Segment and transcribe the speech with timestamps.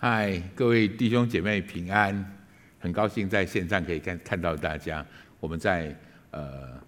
[0.00, 2.24] 嗨，各位弟兄姐妹平安！
[2.78, 5.04] 很高兴在线上可以看看到大家。
[5.40, 5.92] 我们在
[6.30, 6.80] 呃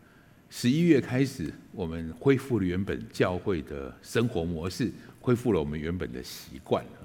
[0.48, 7.02] 十一月开始，我们恢复了原本教会的生活模式，恢复了我们原本的习惯啊。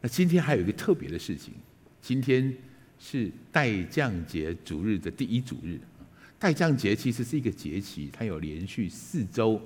[0.00, 1.54] 那今天还有一个特别的事情，
[2.00, 2.54] 今天
[3.00, 5.76] 是待降节主日的第一主日。
[6.38, 9.60] 待降节其实是一个节期，它有连续四周，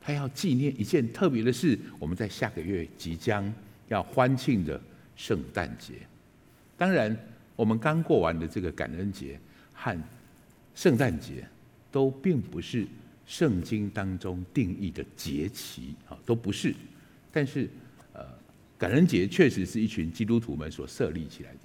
[0.00, 1.78] 它要纪念一件特别的事。
[2.00, 3.54] 我们在下个月即将
[3.86, 4.78] 要欢庆的
[5.18, 5.94] 圣诞节，
[6.76, 7.14] 当然，
[7.56, 9.38] 我们刚过完的这个感恩节
[9.74, 10.00] 和
[10.76, 11.44] 圣诞节，
[11.90, 12.86] 都并不是
[13.26, 16.72] 圣经当中定义的节期啊，都不是。
[17.32, 17.68] 但是，
[18.12, 18.24] 呃，
[18.78, 21.58] 感恩节确实是一群基督徒们所设立起来的。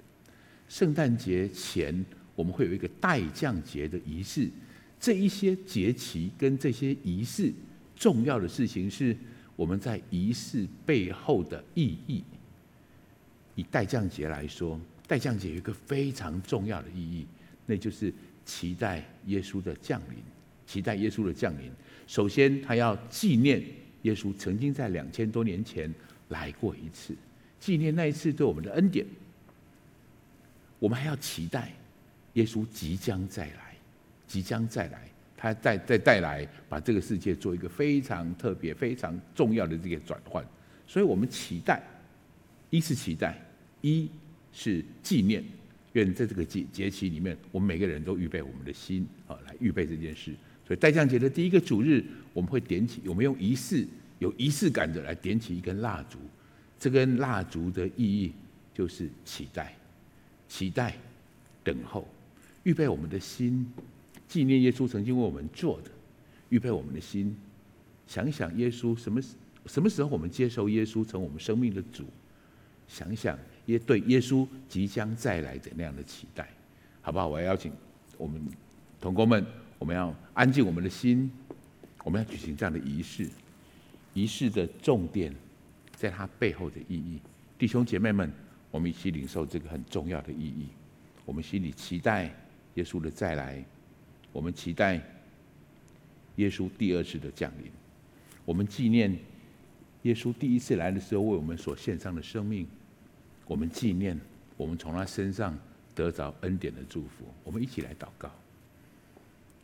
[0.68, 4.48] 圣诞节前，我们会有一个待降节的仪式。
[4.98, 7.52] 这一些节期跟这些仪式，
[7.94, 9.16] 重要的事情是
[9.54, 12.24] 我们在仪式背后的意义。
[13.56, 17.26] 以待降节来说，待降节有一个非常重要的意义，
[17.66, 18.12] 那就是
[18.44, 20.18] 期待耶稣的降临。
[20.66, 21.70] 期待耶稣的降临，
[22.06, 23.62] 首先他要纪念
[24.02, 25.92] 耶稣曾经在两千多年前
[26.30, 27.14] 来过一次，
[27.60, 29.06] 纪念那一次对我们的恩典。
[30.78, 31.70] 我们还要期待
[32.32, 33.76] 耶稣即将再来，
[34.26, 40.44] 即将再来，他再再带来，把这个世界做一个非常特别、非常重要的这个转换。
[40.86, 41.80] 所以我们期待。
[42.70, 43.38] 一是期待，
[43.84, 44.08] 一
[44.52, 45.44] 是纪念。
[45.92, 50.34] 愿在这个节节期里面，我们每个人都预备我们的心啊，来预备这件事。
[50.66, 53.86] 所以，待降节的第一个主日，我们会点起，我们用仪式、
[54.18, 56.18] 有仪式感的来点起一根蜡烛。
[56.80, 58.32] 这根蜡烛的意义
[58.74, 59.72] 就是期待、
[60.48, 60.96] 期待、
[61.62, 62.08] 等候，
[62.64, 63.64] 预备我们的心，
[64.26, 65.90] 纪念耶稣曾经为我们做的，
[66.48, 67.36] 预备我们的心，
[68.08, 69.22] 想想耶稣什么
[69.66, 72.04] 什么时候我们接受耶稣成我们生命的主。
[72.88, 76.48] 想想，也对耶稣即将再来的那样的期待，
[77.00, 77.28] 好不好？
[77.28, 77.72] 我要邀请
[78.18, 78.40] 我们
[79.00, 79.44] 同工们，
[79.78, 81.30] 我们要安静我们的心，
[82.02, 83.28] 我们要举行这样的仪式。
[84.12, 85.34] 仪式的重点，
[85.96, 87.18] 在它背后的意义。
[87.58, 88.30] 弟兄姐妹们，
[88.70, 90.68] 我们一起领受这个很重要的意义。
[91.24, 92.32] 我们心里期待
[92.74, 93.64] 耶稣的再来，
[94.30, 95.00] 我们期待
[96.36, 97.70] 耶稣第二次的降临，
[98.44, 99.16] 我们纪念。
[100.02, 102.68] 耶稣第一次来的时候，为我们所献上的生命，
[103.46, 104.18] 我们纪念，
[104.56, 105.58] 我们从他身上
[105.94, 107.26] 得着恩典的祝福。
[107.42, 108.30] 我们一起来祷告。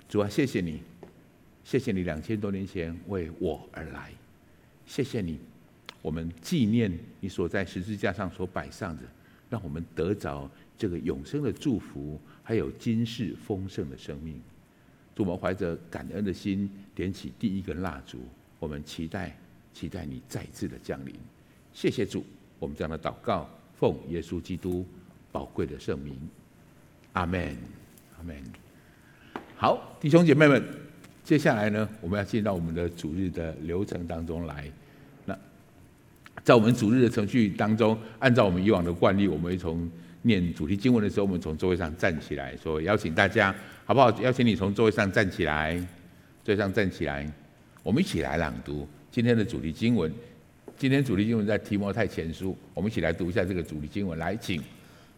[0.09, 0.83] 主啊，谢谢你，
[1.65, 4.11] 谢谢你两千多年前为我而来，
[4.87, 5.39] 谢谢你，
[6.03, 9.03] 我们纪念你所在十字架上所摆上的，
[9.49, 14.41] 让我们得着这个永生的祝福，还有今世丰盛的生命。
[15.15, 18.19] 主，我们怀着感恩的心，点起第一根蜡烛，
[18.59, 19.37] 我们期待。
[19.73, 21.15] 期待你再次的降临，
[21.73, 22.25] 谢谢主，
[22.59, 23.49] 我们这样的祷告，
[23.81, 24.87] 奉耶稣基督
[25.33, 26.15] 宝贵的圣名，
[27.15, 27.57] 阿门，
[28.19, 28.37] 阿门。
[29.57, 30.63] 好，弟兄姐妹们，
[31.25, 34.71] 接下来呢，我们要进到我们的主日的流程当中来。
[35.25, 35.35] 那
[36.45, 43.55] 在我们主日的程序当中，按照我们以往的惯例，我们会从念主题经文的时候，我们从座位上站起来说，邀请大家，
[43.87, 44.11] 好不好？
[44.21, 45.75] 邀请你从座位上站起来，
[46.45, 47.27] 座位上站起来，
[47.83, 48.87] 我们一起来朗读。
[49.11, 50.13] 今天的主题经文，
[50.81, 54.19] 今天主题经文在提摩太前书，我们一起来读一下这个主题经文。
[54.19, 54.63] 来，请。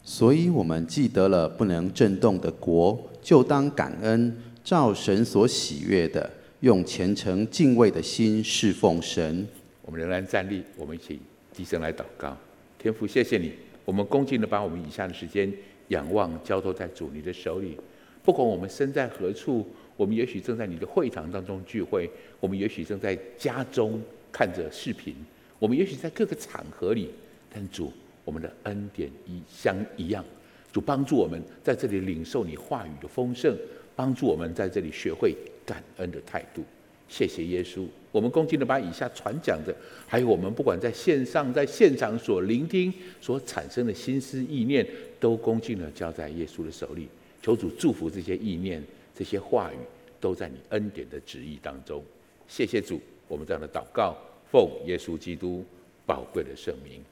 [0.02, 6.28] 所以我们记得了不能震动的国，就当感恩，照神所喜悦的，
[6.62, 9.46] 用虔诚敬畏的心侍奉神。
[9.82, 11.20] 我们仍然站立，我们一起
[11.54, 12.36] 低声来祷告。
[12.76, 13.52] 天父，谢谢你，
[13.84, 15.48] 我们恭敬的把我们以下的时间
[15.90, 17.78] 仰望交托在主你的手里，
[18.24, 19.64] 不管我们身在何处。
[19.96, 24.02] 我们也许正在你的会堂当中聚会，我们也许正在家中
[24.32, 25.14] 看着视频，
[25.62, 27.08] 我们也许在各个场合里，
[27.48, 27.92] 但主，
[28.24, 30.24] 我们的恩典一相一样，
[30.72, 33.56] 主帮助我们在这里领受你话语的丰盛，
[33.94, 35.32] 帮助我们在这里学会
[35.64, 36.64] 感恩的态度。
[37.08, 39.72] 谢谢耶稣，我们恭敬的把以下传讲的，
[40.08, 44.84] 还有我们不管在线上在现场所聆听所产生的心思意念，
[45.20, 47.06] 都恭敬的交在耶稣的手里，
[47.40, 48.82] 求主祝福这些意念。
[49.14, 49.76] 这些话语
[50.18, 52.02] 都在你恩典的旨意当中，
[52.48, 54.16] 谢谢主，我们这样的祷告，
[54.52, 55.64] 奉耶稣基督
[56.04, 57.02] 宝贵的圣名，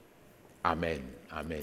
[0.60, 1.00] 阿门，
[1.31, 1.58] 阿门。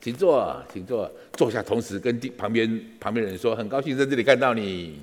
[0.00, 4.98] 请坐，请坐，坐下，同时跟旁边旁边人说，很高兴在这里看到你。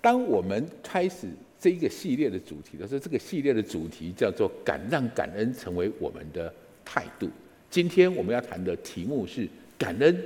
[0.00, 1.26] 当我们开始
[1.58, 6.50] 这一个系列的主题的时候，这个系列的主题叫做“敢让感恩成为我们的
[6.84, 7.28] 态度”。
[7.68, 10.16] 今天我们要谈的题目是“感恩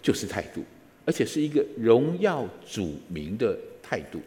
[0.00, 0.62] 就是态度”。
[1.06, 4.20] 而且是一个荣耀主名的态度，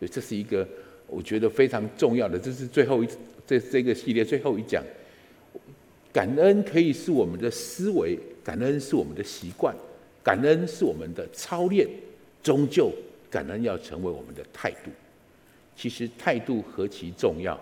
[0.00, 0.66] 所以这是一个
[1.06, 2.38] 我觉得非常重要的。
[2.38, 3.08] 这是最后一
[3.46, 4.82] 这这个系列最后一讲，
[6.12, 9.74] 感恩可以是我们的思维，感恩是我们的习惯，
[10.22, 11.86] 感恩是我们的操练，
[12.42, 12.90] 终究
[13.30, 14.90] 感恩要成为我们的态度。
[15.76, 17.58] 其实态度何其重要！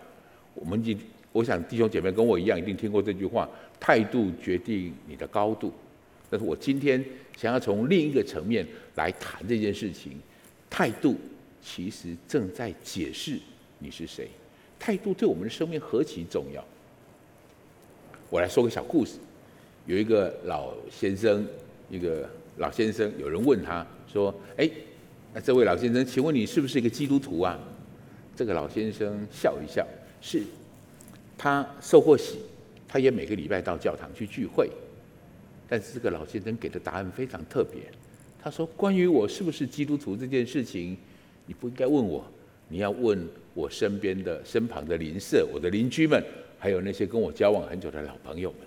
[0.55, 0.99] 我们今
[1.33, 3.49] 我想弟兄姐妹跟我一样，一定听过这句话：
[3.81, 5.73] 态度决定你的高度。
[6.29, 7.03] 但是我今天
[7.37, 10.13] 想要从另一个层面来谈这件事情，
[10.69, 11.17] 态度
[11.63, 13.39] 其实正在解释
[13.79, 14.29] 你是谁。
[14.79, 16.65] 态度对我们的生命何其重要！
[18.29, 19.13] 我来说个小故事。
[19.87, 21.47] 有一个老先生，
[21.89, 24.69] 一个老先生，有人问他说：“哎，
[25.33, 27.59] 那这位老先生，请问你是不是一个基督徒啊？”
[28.35, 29.87] 这个老先生笑一笑，
[30.21, 30.43] 是。
[31.37, 32.39] 他受过洗，
[32.87, 34.71] 他也每个礼拜到教堂去聚会。
[35.69, 37.83] 但是这个老先生给的答案非常特别。
[38.41, 40.97] 他说：“关于我是不是基督徒这件事情，
[41.47, 42.25] 你不应该问我，
[42.69, 46.23] 你要问我身边的、身旁的邻舍、我的邻居们。”
[46.63, 48.61] 还有那些跟我交往很久的老朋友们，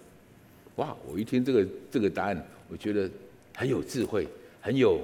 [0.76, 0.94] 哇！
[1.08, 3.10] 我一听这个这个答案，我觉得
[3.56, 4.28] 很有智慧，
[4.60, 5.00] 很有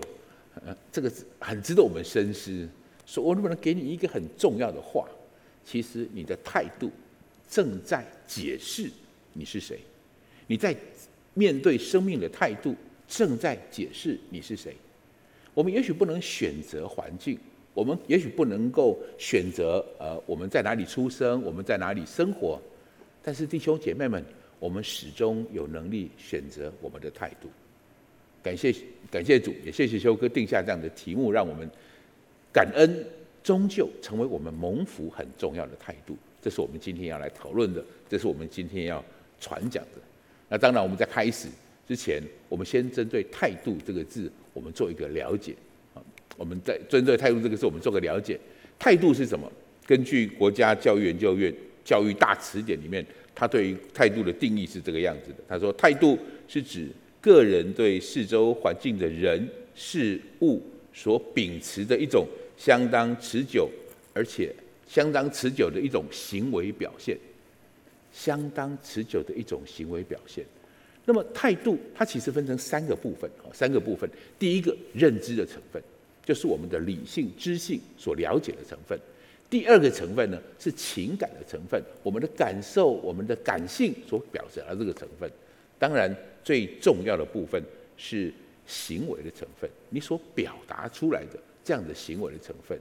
[0.66, 1.10] 呃，这个
[1.40, 2.68] 很值得我们深思。
[3.06, 5.08] 说我能不能给你一个很重要的话？
[5.64, 6.92] 其实你的态度
[7.50, 8.92] 正在解释
[9.32, 9.80] 你是谁，
[10.48, 10.76] 你在
[11.34, 12.76] 面对生命的态度
[13.08, 14.76] 正在解释你是谁。
[15.54, 17.40] 我们也许不能选择环境，
[17.74, 22.62] 我们也许不能够选择呃我们在哪里出生，我们在哪里生活。
[23.24, 24.24] 但是弟兄姐妹们，
[24.60, 27.50] 我们始终有能力选择我们的态度。
[28.44, 28.76] 感谢
[29.10, 31.70] 感谢主，也谢谢修哥定下这样的题目，让我们
[32.52, 33.06] 感恩
[33.44, 36.18] 终究成为我们蒙福很重要的态度。
[36.42, 39.04] 这是我们今天要来讨论的，这是我们今天要
[39.40, 40.02] 传讲的。
[40.50, 41.48] 那当然，我们在开始
[41.88, 45.56] 之前，我们先针对“态度”这个字，我们做一个了解。
[46.38, 48.40] 我们在针对“态度”这个事，我们做个了解。
[48.80, 49.52] 态度是什么？
[49.86, 51.54] 根据国家教育研究院。
[51.84, 55.38] 教育大词典里面，他对于态度的定义是这个样子的。
[55.48, 56.16] 他说，态度
[56.48, 56.88] 是指
[57.20, 60.62] 个人对四周环境的人事物
[60.94, 63.68] 所秉持的一种相当持久
[64.14, 64.54] 而且
[64.88, 67.18] 相当持久的一种行为表现。
[68.14, 70.46] 相当持久的一种行为表现。
[71.06, 74.08] 那么，态度它其实分成三个部分，三个部分。
[74.38, 75.82] 第一个，认知的成分，
[76.24, 79.00] 就是我们的理性知性所了解的成分。
[79.50, 85.30] 第二个成分呢，是情感的成分，我们的感受、我们的感性所表达的这个成分。
[85.78, 87.62] 当然，最重要的部分
[87.98, 88.34] 是
[88.66, 92.80] 行为的成分，你所表达出来的这样的行为的成分。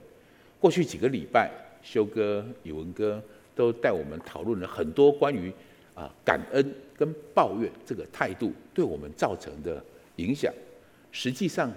[0.59, 1.51] 过去几个礼拜，
[1.83, 3.21] 修哥、宇文哥
[3.53, 5.51] 都带我们讨论了很多关于
[5.93, 9.83] 啊感恩跟抱怨这个态度对我们造成的
[10.17, 10.53] 影响。
[11.11, 11.69] 实际上，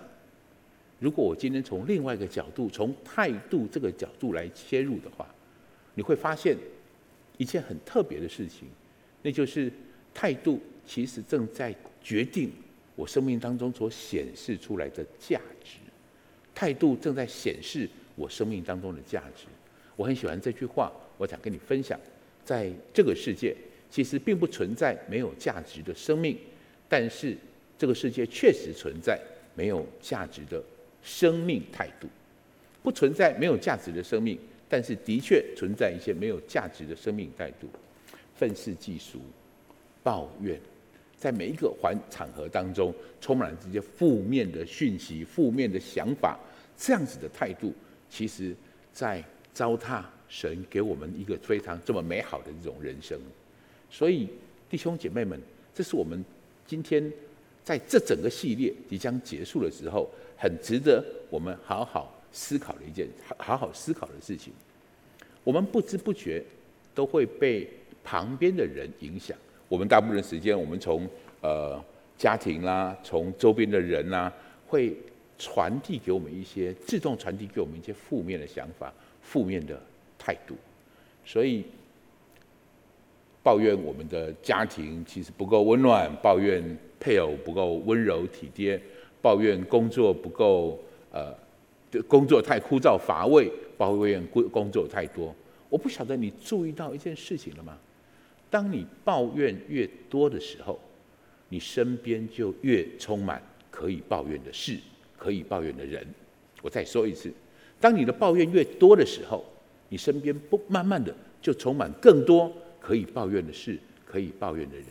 [1.05, 5.29] 如果我今天从另外一个角度，从态度这个角度来切入的话，
[5.95, 6.57] 你会发现
[7.37, 8.67] 一件很特别的事情，
[9.21, 9.71] 那就是
[10.15, 12.51] 态度其实正在决定
[12.97, 15.77] 我生命当中所显示出来的价值。
[16.55, 17.87] 态度正在显示
[18.17, 19.45] 我生命当中的价值。
[19.97, 22.01] 我很喜欢这句话，我想跟你分享，
[22.47, 23.55] 在这个世界
[23.91, 26.39] 其实并不存在没有价值的生命，
[26.89, 27.37] 但是
[27.77, 29.21] 这个世界确实存在
[29.55, 30.65] 没有价值的。
[31.05, 32.09] 生命态度
[32.83, 37.69] 不存在没有价值的生命，但是的确存在一些没有价值的生命态度，
[38.35, 39.21] 愤世嫉俗、
[40.03, 40.59] 抱怨，
[41.17, 46.39] 在每一个环场合当中充满了这些负面的讯息、负面的想法，
[46.77, 47.73] 这样子的态度，
[48.11, 48.55] 其实
[48.93, 53.19] 在糟蹋神给我们一个非常这么美好的这种人生。
[53.91, 54.29] 所以
[54.69, 55.41] 弟兄姐妹们，
[55.75, 56.25] 这是我们
[56.67, 57.13] 今天
[57.63, 60.11] 在这整个系列即将结束的时候。
[60.45, 63.09] 很值得我们好好思考的一件
[63.39, 64.53] 好好思考的事情。
[65.43, 66.45] 我们不知不觉
[66.95, 67.67] 都会被
[68.05, 69.35] 旁边的人影响。
[69.69, 71.09] 我们大部分时间，我们从
[71.41, 71.83] 呃
[72.19, 74.31] 家庭啦，从周边的人啦，
[74.67, 74.95] 会
[75.39, 79.81] 传递给我们一些自动传递给我们一些负面的想法、负面的
[80.19, 80.55] 态度。
[81.25, 81.65] 所以
[83.43, 86.63] 抱怨我们的家庭其实不够温暖，抱怨
[87.01, 88.79] 配偶不够温柔体贴。
[89.25, 90.79] 抱怨工作不够，
[91.11, 91.35] 呃，
[92.07, 95.35] 工作太枯燥乏味，抱怨工工作太多。
[95.71, 97.79] 我不晓得你注意到一件事情了吗？
[98.51, 100.79] 当你抱怨越多的时候，
[101.49, 104.79] 你身边就越充满可以抱怨的事，
[105.17, 106.07] 可以抱怨的人。
[106.61, 107.33] 我再说一次，
[107.81, 109.43] 当你的抱怨越多的时候，
[109.89, 114.87] 你身边不慢慢的就充满更多可以抱怨的事，可以抱怨的人。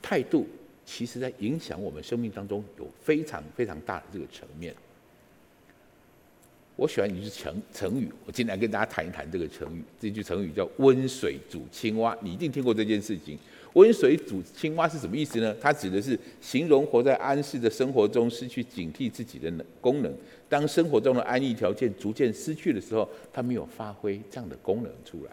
[0.00, 0.46] 态度。
[0.84, 4.74] 其实在影响我们生命当中有非常非常大的这个层面。
[6.76, 9.82] 我喜欢一句成成语，我今天来跟大家谈一谈这个成语。
[10.00, 13.38] 这句成语叫“温水煮青蛙”，你一定听过这件事情。
[13.74, 15.54] 温水煮青蛙是什么意思呢？
[15.60, 20.12] 它指的是形容活在安适的生活中失去警惕自己的能功能。
[20.48, 25.30] 当生活中的安逸条件逐渐失去的时候，它没有发挥这样的功能出来。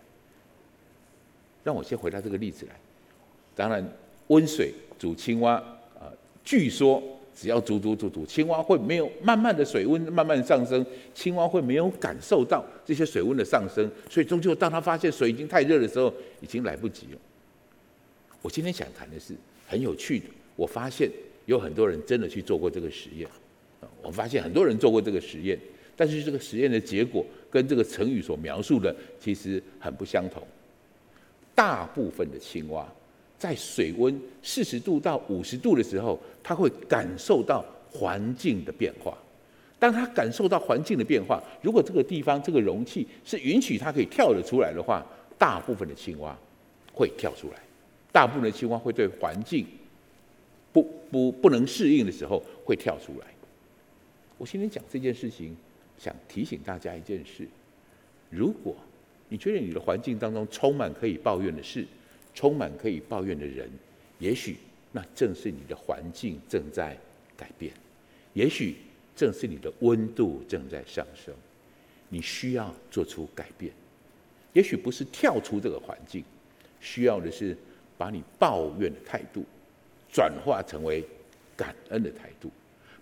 [1.64, 2.76] 让我先回到这个例子来。
[3.56, 3.84] 当然，
[4.28, 5.56] 温水煮青蛙
[6.00, 7.02] 啊，据说
[7.36, 17.18] 只要煮煮煮煮，青蛙会没有慢慢的水温慢慢上升，青蛙会没有感受到这些水温的上升，所以终究当它发现水已经太热的时候，已经来不及了。
[18.44, 19.34] 我今天想谈的是
[19.68, 21.10] 很有趣的，我发现
[21.48, 23.28] 有很多人真的去做过这个实验，
[24.04, 25.58] 我发现很多人做过这个实验，
[25.96, 30.46] 但是这个实验的结果跟这个成语所描述的其实很不相同。
[31.56, 32.88] 大部分的青蛙
[33.42, 39.18] 在水温四十度到五十度的时候，它会感受到环境的变化。
[39.80, 45.04] 当它感受到环境的变化，如果这个地方这个容器是允许它可以跳得出来的话，
[45.40, 46.38] 大部分的青蛙
[46.94, 47.56] 会跳出来。
[48.12, 49.66] 大部分的青蛙会对环境
[50.72, 53.26] 不不不能适应的时候会跳出来。
[54.38, 55.58] 我今天讲这件事情，
[55.98, 57.48] 想提醒大家一件事：
[58.30, 58.76] 如果
[59.30, 61.88] 你觉得你的环境当中充满可以抱怨的事，
[62.34, 63.70] 充满可以抱怨的人，
[64.20, 64.58] 也许
[64.92, 66.98] 那正是你的环境正在
[67.36, 67.74] 改变，
[68.34, 68.76] 也许
[69.16, 71.34] 正是你的温度正在上升，
[72.10, 73.72] 你需要做出改变。
[74.54, 76.24] 也许不是跳出这个环境，
[76.80, 77.58] 需要的是
[77.98, 79.46] 把你抱怨的态度
[80.12, 81.06] 转化成为
[81.56, 82.52] 感恩的态度，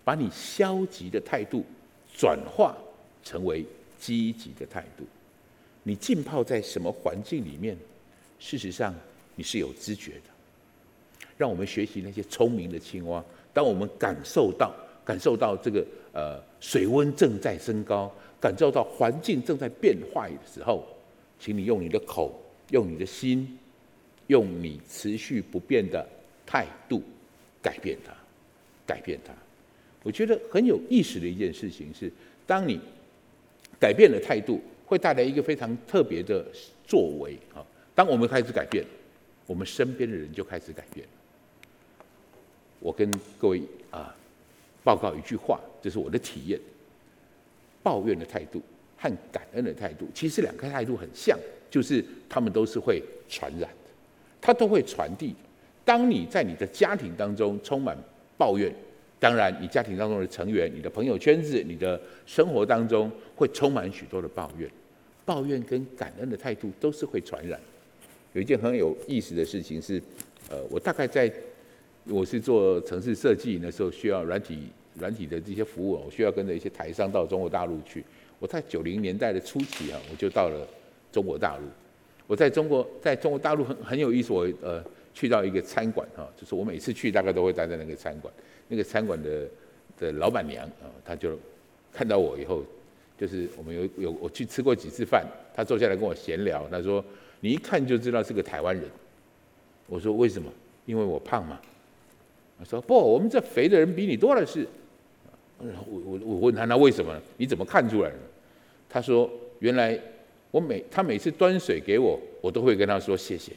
[0.03, 1.65] 把你消极的态度
[2.13, 2.77] 转化
[3.23, 3.65] 成为
[3.99, 5.05] 积极的态度。
[5.83, 7.77] 你浸泡在什么环境里面？
[8.37, 8.93] 事实上，
[9.39, 10.29] 你是有知觉的。
[11.37, 13.23] 让我们学习那些聪明的青蛙。
[13.53, 20.85] 当我们感受到、感受到这个呃水温正在升高，感受到环境正在变坏的时候，
[21.39, 22.37] 请你用你的口、
[22.71, 23.57] 用你的心、
[24.27, 26.05] 用你持续不变的
[26.45, 27.01] 态度
[27.61, 28.13] 改变它，
[28.85, 29.33] 改变它。
[30.03, 32.11] 我觉得很有意思的一件事情是，
[32.45, 32.77] 当你
[33.79, 34.59] 改变了态度。
[34.89, 36.43] 会带来一个非常特别的
[36.83, 37.61] 作为啊！
[37.93, 38.83] 当我们开始改变，
[39.49, 41.03] 我们身边的人就开始改变。
[42.79, 44.15] 我跟各位啊
[44.83, 46.59] 报告一句话，这是我的体验：
[47.81, 48.61] 抱怨的态度
[48.95, 51.35] 和感恩的态度，其实两个态度很像，
[51.67, 53.89] 就是他们都是会传染的，
[54.39, 55.33] 它都会传递。
[55.83, 57.97] 当你在你的家庭当中充满
[58.37, 58.71] 抱怨，
[59.19, 64.69] 当然，你家庭当中的成员、你的朋友圈子、你的生活当中会充满许多的抱怨。
[65.25, 67.59] 抱怨跟感恩的态度都是会传染。
[68.33, 70.01] 有一件很有意思的事情是，
[70.49, 71.31] 呃，我大概在
[72.05, 74.67] 我是做城市设计那时候，需要软体
[74.99, 78.03] 软体的这些服务，我需要跟着一些台商到中国大陆去。
[78.39, 80.67] 我在九零年代的初期啊，我就到了
[81.11, 81.63] 中国大陆。
[82.27, 84.83] 我在中国在中国大陆很很有意思，我呃
[85.13, 88.33] 去到一个餐馆哈，就是我每次去大概都会待在那个餐馆。
[88.67, 89.47] 那个餐馆的
[89.97, 91.37] 的老板娘啊，她就
[91.91, 92.63] 看到我以后。
[93.19, 97.03] 就是我们有有我去吃过几次饭，她坐下来跟我闲聊，她说
[97.39, 98.85] ：“你一看就知道是个台湾人。”
[99.87, 100.51] 我说：“为什么？
[100.85, 101.59] 因为我胖嘛。”
[102.59, 104.67] 他说：“不，我们这肥的人比你多的是。”
[105.59, 107.19] 我我我问他：“那为什么？
[107.37, 108.15] 你怎么看出来的？”
[108.89, 109.29] 他说
[109.59, 109.99] ：“原来
[110.51, 113.53] 我每他每次端水给我，我都会跟他说谢谢。”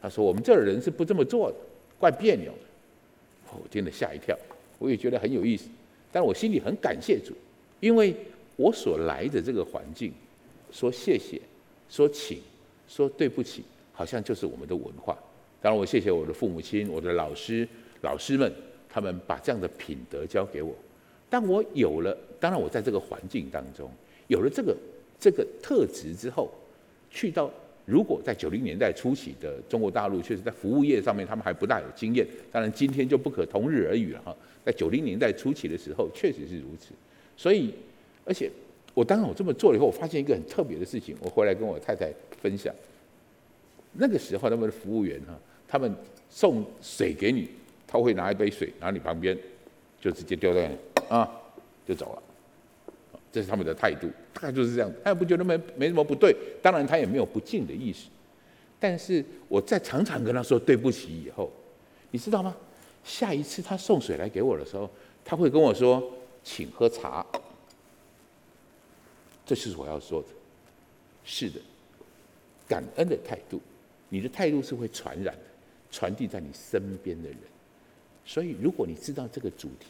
[0.00, 1.56] 他说：“我们这儿人是不这么做的，
[1.98, 2.58] 怪别扭的。”
[3.52, 4.36] 我听了吓一跳，
[4.78, 5.68] 我也觉得很有意思，
[6.10, 7.34] 但我心里很感谢主，
[7.80, 8.14] 因为。
[8.56, 10.12] 我所来的这个环境，
[10.70, 11.40] 说谢谢，
[11.88, 12.38] 说请，
[12.92, 15.16] 说对不起，好像就是我们的文化。
[15.62, 17.66] 当然，我谢谢我的父母亲、我的老师、
[18.02, 18.52] 老师们，
[18.86, 20.74] 他们把这样的品德教给我。
[21.30, 23.90] 当我有了，当然我在这个环境当中
[24.28, 24.76] 有了这个
[25.18, 26.52] 这个特质之后，
[27.10, 27.50] 去到
[27.86, 32.26] 如果在九零年代初期的中国大陆，确实在服务业上面他们还不大有经验。
[32.50, 34.36] 当然，今天就不可同日而语了哈。
[34.62, 36.92] 在九零年代初期的时候，确实是如此。
[37.38, 37.72] 所以。
[38.24, 38.48] 而且，
[38.94, 41.16] 我当然我这么做了以后，我发现一个很特别的事情。
[41.20, 42.08] 我回来跟我太太
[42.42, 42.74] 分享，
[43.92, 45.94] 那个时候他们的服务员哈，他们
[46.28, 47.48] 送水给你，
[47.86, 49.38] 他会拿一杯水拿你旁边，
[50.00, 50.68] 就直接丢在
[51.08, 51.30] 那啊，
[51.86, 52.22] 就走了。
[53.30, 54.92] 这是他们的态度，大概就是这样。
[55.04, 58.08] 他也不觉得没没什么不对，当然他也没有不敬的意思。
[58.78, 61.50] 但是我在常常跟他说对不起以后，
[62.10, 62.54] 你知道吗？
[63.04, 64.90] 下一次他送水来给我的时候，
[65.24, 66.02] 他会跟我说，
[66.42, 67.24] 请喝茶。
[69.46, 70.28] 这是我要说的，
[71.24, 71.60] 是的，
[72.72, 73.60] 感恩的态度，
[74.08, 75.44] 你的态度是会传染的，
[75.90, 77.36] 传递在你身边的人。
[78.24, 79.88] 所以，如果你知道这个主题，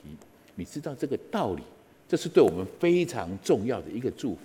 [0.56, 1.62] 你知道这个道理，
[2.08, 4.40] 这是对我们非常重要的一个祝福。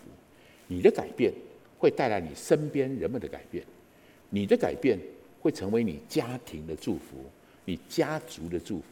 [0.68, 1.34] 你的改变
[1.80, 3.66] 会带来你身边人们的改变，
[4.30, 5.00] 你的改变
[5.40, 7.26] 会成为你家庭的祝福，
[7.66, 8.86] 你家族的祝福，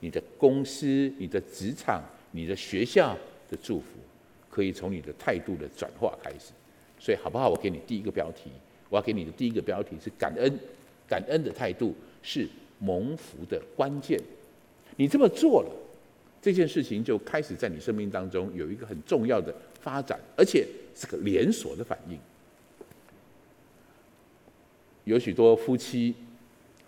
[0.00, 3.16] 你的公司、你的职场、你的学校
[3.48, 3.86] 的祝福，
[4.50, 6.52] 可以从你的态度的转化开始。
[6.98, 7.48] 所以好不好？
[7.48, 8.50] 我给你第一个标题，
[8.92, 10.52] 我要给你的第一个标题是感恩，
[11.08, 12.46] 感恩的态度是
[12.78, 14.20] 蒙福的关键。
[14.96, 15.70] 你这么做了，
[16.42, 22.18] 这件事情就开始在你生命当中有一个很重要的发展，而且是个连锁的反应。
[25.04, 26.14] 有许多夫妻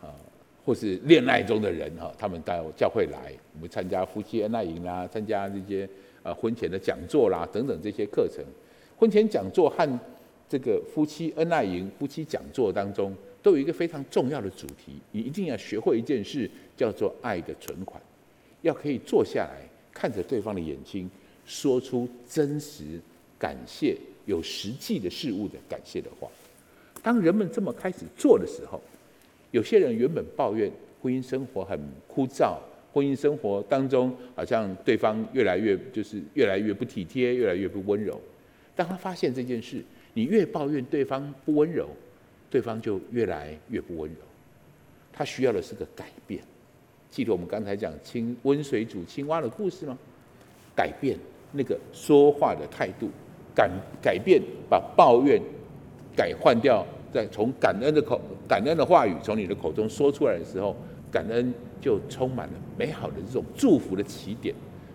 [0.02, 0.12] 啊，
[0.62, 5.88] 或是恋爱中的人哈，他们到教会来，我们参加夫妻恩爱营啦，参加这些
[6.22, 8.44] 呃婚前的讲座啦等等这些课程。
[8.98, 10.00] 婚前讲座和
[10.54, 18.00] 这个夫妻恩爱营、夫妻讲座当中，都有一个非常重要的主题，你一定要学会一件事，叫做爱的存款，
[18.62, 21.10] 要可以坐下来看着对方的眼睛，
[21.44, 23.00] 说出真实、
[23.36, 23.96] 感谢、
[24.26, 26.28] 有实际的事物的感谢的话。
[27.02, 28.80] 当人们这么开始做的时候，
[29.50, 30.70] 有些人原本抱怨
[31.02, 32.56] 婚姻生活很枯燥，
[32.92, 38.20] 婚姻生活当中好像对方越来越就是越来越不体贴，越来越不温柔。
[38.76, 41.88] 当他发现这件事，你越抱怨对方不温柔，
[42.48, 44.16] 对方就越来越不温柔。
[45.12, 46.42] 他需要的是个改变。
[47.10, 49.98] 记得我们刚才讲青温水煮青蛙的故事吗？
[50.74, 51.18] 改变
[51.52, 53.10] 那个说话的态度，
[53.54, 54.40] 改改变
[54.70, 55.40] 把抱怨。
[56.16, 60.76] 改换掉，在从感恩的口、感恩的话语从你的口中说出来的时候，
[61.10, 64.54] 感恩就充满了美好的这种祝福的起点。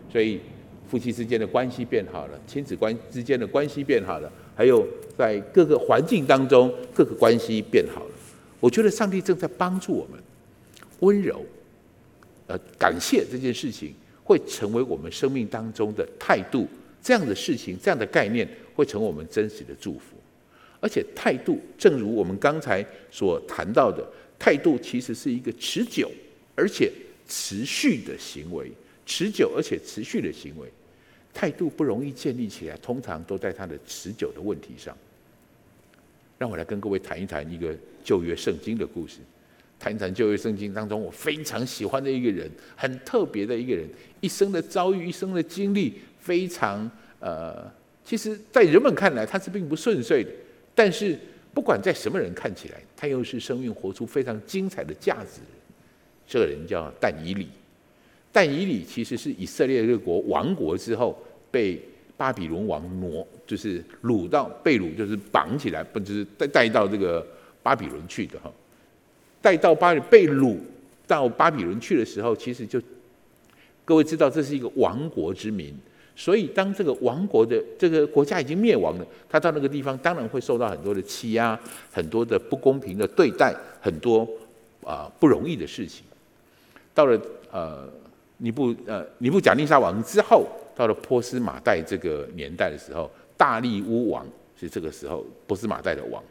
[0.09, 0.39] 所以
[0.87, 4.85] 夫妻之间的关系变好了，亲子关之间的关系变好了，还有
[5.17, 8.11] 在各个环境当中各个关系变好了。
[8.59, 10.19] 我觉得上帝正在帮助我们，
[10.99, 11.45] 温柔，
[12.45, 16.67] 呃，感谢这件事情会成为我们生命当中的态度。
[17.01, 20.17] 这样的事情，这样的概念会成为我们真实的祝福。
[20.81, 24.05] 而且态度，正如我们刚才所谈到的，
[24.37, 26.11] 态度其实是一个持久
[26.53, 26.91] 而且
[27.29, 28.69] 持续的行为，
[29.05, 30.69] 持久而且持续的行为。
[31.39, 34.93] 态度不容易建立起来，通常都在它的持久的问题上。
[36.37, 37.73] 让我来跟各位谈一谈一个
[38.03, 39.19] 旧约圣经的故事，
[39.79, 43.87] 谈一谈旧约圣经当中我非常喜欢的一个人，很特别的一个人，
[44.19, 47.71] 一生的遭遇，一生的经历，非常呃，
[48.03, 50.29] 其实在人们看来他是并不顺遂的。
[50.75, 51.17] 但是，
[51.53, 55.39] 不管在什么人看起来，他又是生命活出非常精彩的价值。
[56.27, 57.47] 这个人叫但以理。
[58.31, 61.17] 但以理其实是以色列这个国亡国之后，
[61.49, 61.81] 被
[62.15, 67.25] 巴比伦王挪，就是掳到被掳，就是绑起来，不就是带带到这个
[67.63, 68.51] 巴比伦去的哈。
[69.41, 70.57] 带到巴比被掳
[71.07, 72.81] 到巴比伦去的时候，其实就
[73.85, 75.73] 各位知道，这是一个亡国之民。
[76.15, 81.57] 所以，当这个亡国的这个国家已经灭亡了，他到那个地方当然会受到很多的欺压，
[81.89, 84.27] 很多的不公平的对待，很多
[84.83, 86.03] 啊、不容易的事情。
[86.93, 87.17] 到了
[87.53, 87.87] 呃
[88.39, 94.25] 尼布呃尼布甲尼撒王之后，到了波斯马代这个年代的时候，大利乌王
[94.59, 96.23] 是这个时候波斯马代的王。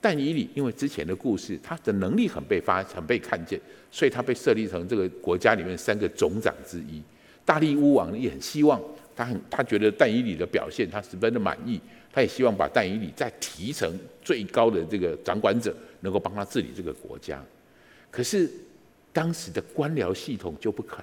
[0.00, 3.58] 但以理因为之前的故事，他的能力很被发很被看见，
[3.90, 7.02] 所以他被设立成这个国家里面三个总长之一。
[7.44, 8.80] 大利乌王也很希望。
[9.16, 11.80] 他很，他觉得但以理的表现，他十分的满意。
[12.12, 17.42] 他也希望把但以理再提成最高的这个掌管者，能够帮他治理这个国家。
[18.10, 18.50] 可是
[19.12, 21.02] 当时的官僚系统就不肯，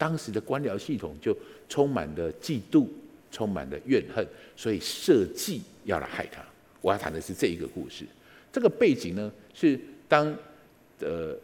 [0.00, 1.36] 当时的官僚系统就
[1.68, 2.86] 充满了嫉妒，
[3.30, 6.42] 充满了怨恨，所以设计要来害他。
[6.80, 8.06] 我要谈的是这一个故事。
[8.50, 10.34] 这个背景呢，是当
[11.00, 11.36] 呃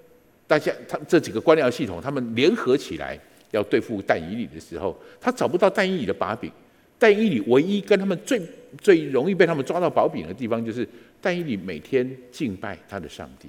[0.46, 3.20] 大家他这几个官僚系统他们联合起来。
[3.52, 6.50] 要对付但以礼的时候，他找不到但以礼的把柄。
[6.98, 8.42] 但以礼唯一跟他们最
[8.82, 10.86] 最容易被他们抓到把柄的地方，就是
[11.20, 13.48] 但以礼每天敬拜他的上帝，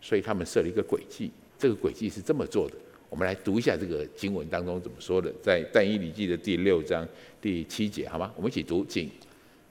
[0.00, 1.30] 所以他们设了一个诡计。
[1.58, 2.76] 这个诡计是这么做的，
[3.10, 7.06] 我们来读一下这个经文当中怎么说的，在但以理记的第六章
[7.40, 8.30] 第七节，好吗？
[8.36, 9.10] 我们一起读，请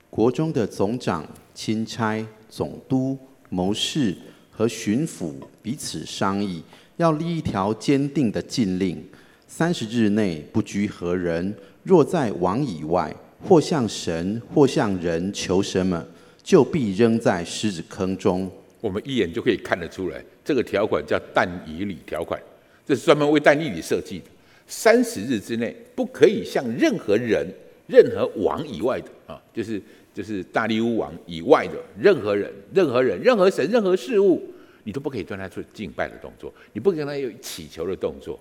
[0.10, 3.18] 国中的总长、钦差、总督、
[3.50, 4.16] 谋士
[4.50, 6.64] 和巡抚彼此商议，
[6.96, 9.04] 要立一条坚定的禁令。
[9.48, 13.16] 三十日内不拘何人，若在王以外，
[13.48, 16.04] 或向神，或向人求什么，
[16.44, 18.52] 就必扔在狮子坑中。
[18.82, 22.42] 我们一眼就可以看得出来，这个条款叫但以理条款，
[22.88, 24.26] 这是专门为但以理设计的。
[24.66, 27.46] 三十日之内不可以向任何人、
[27.88, 29.82] 任何王以外的啊，就是
[30.14, 34.42] 就是大利乌王以外的任何人、任何人、任何神、任何事物，
[34.84, 38.40] 你都不可以对他做敬拜的动作，你不可以跟他有祈求的动作。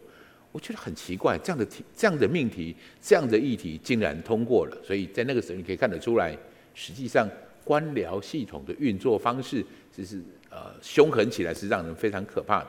[0.53, 4.77] 我觉得很奇怪，这样的题、这样的命题、这样的议题竟然通过了。
[4.83, 6.37] 所以在那个时候，你可以看得出来，
[6.75, 7.29] 实际上
[7.63, 9.65] 官僚系统的运作方式，
[9.97, 12.67] 就是呃凶狠起来是让人非常可怕的。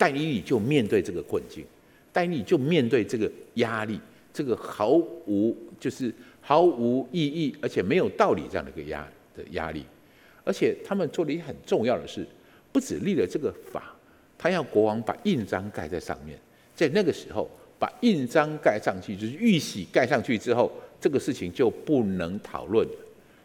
[0.00, 1.62] 但以理就面对这个困境，
[2.10, 4.00] 但以理就面对这个压力，
[4.32, 6.10] 这个毫无就是
[6.40, 9.84] 毫无意义而且没有道理这样的一个压的压力，
[10.42, 12.26] 而且他们做了一很重要的事，
[12.72, 13.94] 不止立了这个法，
[14.38, 16.38] 他要国王把印章盖在上面，
[16.74, 17.46] 在那个时候
[17.78, 22.94] 把印章盖上去，就是玉玺盖上去之后，这个事情就不能讨论了，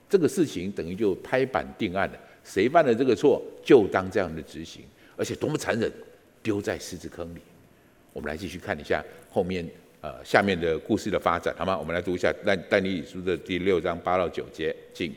[0.10, 4.84] 这个事情等于就拍板定案了，谁犯了这个错就当这样的执行，
[5.18, 5.92] 而且多么残忍。
[6.46, 7.40] 丢在狮子坑里。
[8.14, 9.68] 我们来继续看一下后面
[10.00, 11.76] 呃下面的故事的发展，好吗？
[11.76, 14.74] 我们来读一下但但以理书的第六章八到九节。
[14.94, 15.12] 请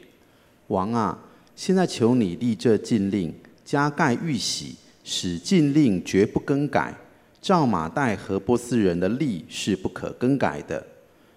[0.68, 1.22] 王啊，
[1.54, 6.94] 现在求你立这禁令，加盖玉玺，使禁令绝不更改。
[7.42, 10.84] 照马代和波斯人的例是不可更改的。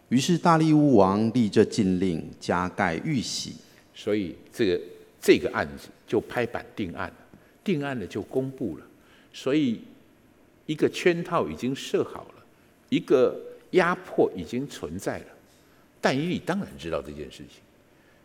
[0.10, 3.54] 于是大利乌王立这禁令，加盖玉玺。
[3.94, 4.82] 所以这个
[5.22, 7.12] 这个案子就拍板定案，
[7.64, 8.86] 定案了就公布了。
[9.34, 9.82] 所以，
[10.66, 12.46] 一个圈套已经设好了，
[12.90, 13.40] 一个
[13.72, 15.26] 压迫已经存在了。
[16.00, 17.62] 但以理当然知道这件事情，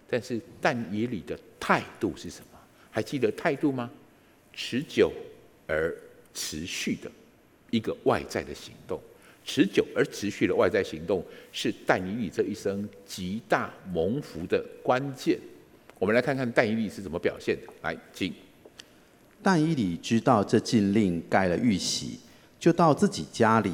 [0.09, 2.59] 但是但以理的态度是什么？
[2.91, 3.91] 还记得态度吗？
[4.53, 5.13] 持久
[5.67, 5.95] 而
[6.33, 7.11] 持续的
[7.71, 8.99] 一个外在的行动，
[9.45, 15.39] 持久而持续的外在行动是但以理这一生极大蒙福的关键。
[15.99, 17.73] 我们来看看但以理是怎么表现的。
[17.83, 18.33] 来，请。
[19.43, 22.19] 但以理知道这禁令盖了玉玺，
[22.59, 23.73] 就到自己家里，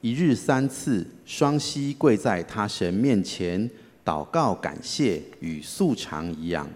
[0.00, 3.70] 一日三次，双膝跪在他神面前，
[4.04, 6.68] 祷告感谢，与素常一样。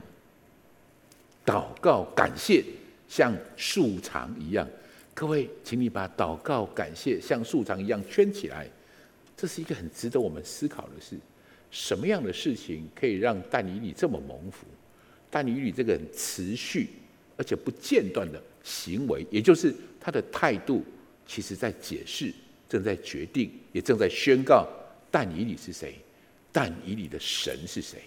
[1.44, 2.64] 祷告感谢
[3.08, 4.66] 像素常一样，
[5.14, 8.66] 各位，请你把祷告感谢像素常一样圈起来。
[9.36, 11.16] 这是一个很值得我们思考的事。
[11.70, 14.66] 什么样的事情可以让但以理这么蒙福？
[15.30, 16.88] 但以理这个很持续。
[17.38, 20.84] 而且不间断的行为，也就是他的态度，
[21.24, 22.30] 其实在解释，
[22.68, 24.66] 正在决定，也正在宣告
[25.10, 25.94] 但以理是谁，
[26.52, 28.00] 但以理的神是谁。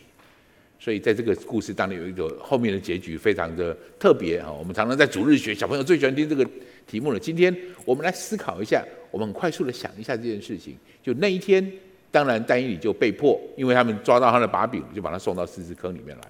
[0.78, 4.52] 所以在这个故事当中，有一个后面的结局非常的特别啊。
[4.52, 6.46] 我们常常在主日学，小朋友最喜欢听这个
[6.86, 7.20] 题目了。
[7.20, 10.76] 今天我们来思考一下，我们很快速的想一下这件事情。
[11.02, 11.72] 就那一天，
[12.10, 16.24] 当然但以理就被迫，因为他们抓到他的把柄，就把他送到狮子坑里面来。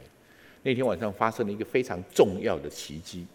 [0.64, 3.26] 那天晚上发生了一个非常重要的奇迹，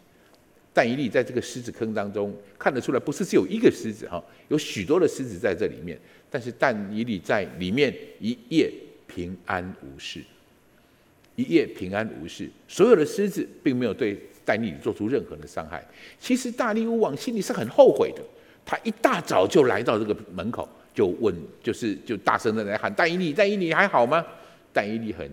[0.73, 5.99] 但以利在这个狮子坑当中看得出来，不是只有一个狮子哈，有许多的狮子在这里面，
[6.31, 8.73] 但是但以利在里面一夜
[9.09, 10.23] 平安无事，
[11.35, 15.85] 一夜平安无事，所有的狮子并没有对但以理做出任何的伤害。
[16.21, 18.23] 其实大利乌王心里是很后悔的，
[18.65, 24.25] 他一大早就来到这个门口，就问，就是就大声的来喊但以理，但以理还好吗？
[24.73, 25.29] 但以利很。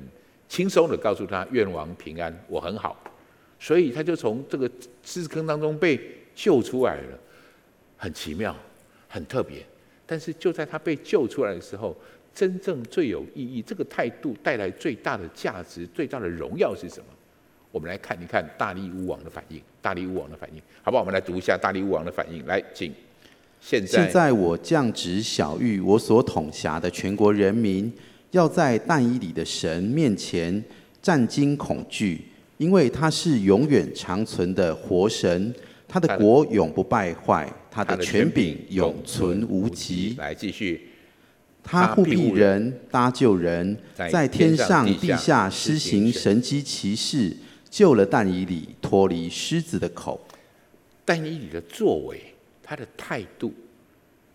[0.54, 2.96] 轻松的告诉他：“愿王平安，我很好。”
[3.60, 4.70] 所以他就从这个
[5.02, 6.00] 知识坑当中被
[6.36, 7.20] 救出来了，
[7.98, 8.56] 很奇妙，
[9.08, 9.66] 很特别。
[10.06, 11.98] 但是就在他被救出来的时候，
[12.36, 17.06] 真正最有意义，这个态度带来最大的价值、最大的荣耀是什么？
[17.72, 19.60] 我们来看一看大力乌王的反应。
[19.82, 21.02] 大力乌王的反应，好不好？
[21.02, 22.46] 我们来读一下大力乌王的反应。
[22.46, 22.94] 来，请。
[23.60, 27.92] 现在，现在我降职晓諭我所统辖的全国人民。
[28.34, 30.62] 要在但以理的神面前
[31.04, 32.20] 战惊恐惧，
[32.58, 35.54] 因为他是永远长存的活神，
[35.88, 40.16] 他的国永不败坏，他的权柄永存无极。
[40.18, 40.90] 来继续，
[41.64, 47.38] 他护庇人，搭救人，在天上地下施行神迹奇事，
[47.70, 50.20] 救了但以理脱离狮子的口。
[51.06, 52.20] 但以理的作为，
[52.64, 53.54] 他的态度，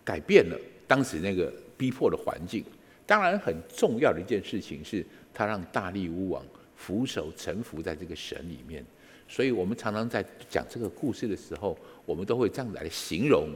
[0.05, 0.57] 改变了
[0.87, 2.63] 当时那个逼迫的环境。
[3.09, 6.45] 当然，很重要的一件事情是，他让大力乌王
[6.77, 8.85] 俯首臣服在这个神里面。
[9.27, 13.49] 所以我们常常在讲这个故事的时候，我们都会这样来形容：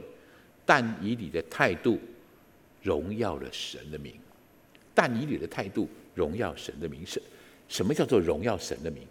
[0.65, 1.99] 但以理的态度
[2.81, 4.15] 荣耀了神的名。
[4.95, 7.05] 但以理的态度荣耀神的名。
[7.05, 7.21] 什
[7.69, 9.03] 什么叫做荣耀神的名？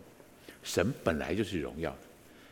[0.64, 1.98] 神本来就是荣耀的，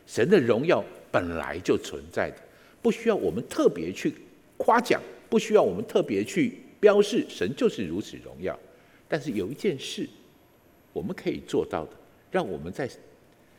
[0.07, 2.37] 神的荣耀本来就存在的，
[2.81, 4.15] 不需要我们特别去
[4.57, 6.61] 夸奖，不需要我们特别去。
[6.81, 8.59] 标示神就是如此荣耀，
[9.07, 10.09] 但是有一件事
[10.95, 11.93] 我们可以做到的，
[12.31, 12.89] 让我们在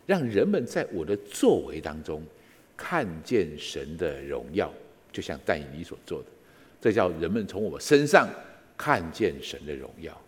[0.08, 2.24] 让人们在我的作为当中
[2.76, 4.74] 看见神的荣耀，
[5.12, 6.26] 就像但以理所做的，
[6.82, 8.28] 这叫人们从我身上
[8.76, 10.20] 看见神的荣耀。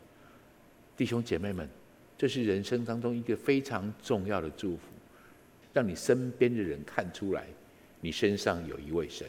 [0.96, 1.68] 弟兄姐妹们，
[2.16, 4.84] 这是人生当中一个非常重要的祝福，
[5.74, 7.48] 让你身边的人看出来
[8.00, 9.28] 你身上有一位神，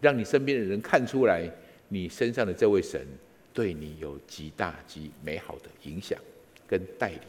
[0.00, 1.50] 让你身边的人看出来。
[1.88, 3.06] 你身上的这位神
[3.52, 6.18] 对你有极大极美好的影响
[6.66, 7.20] 跟带领。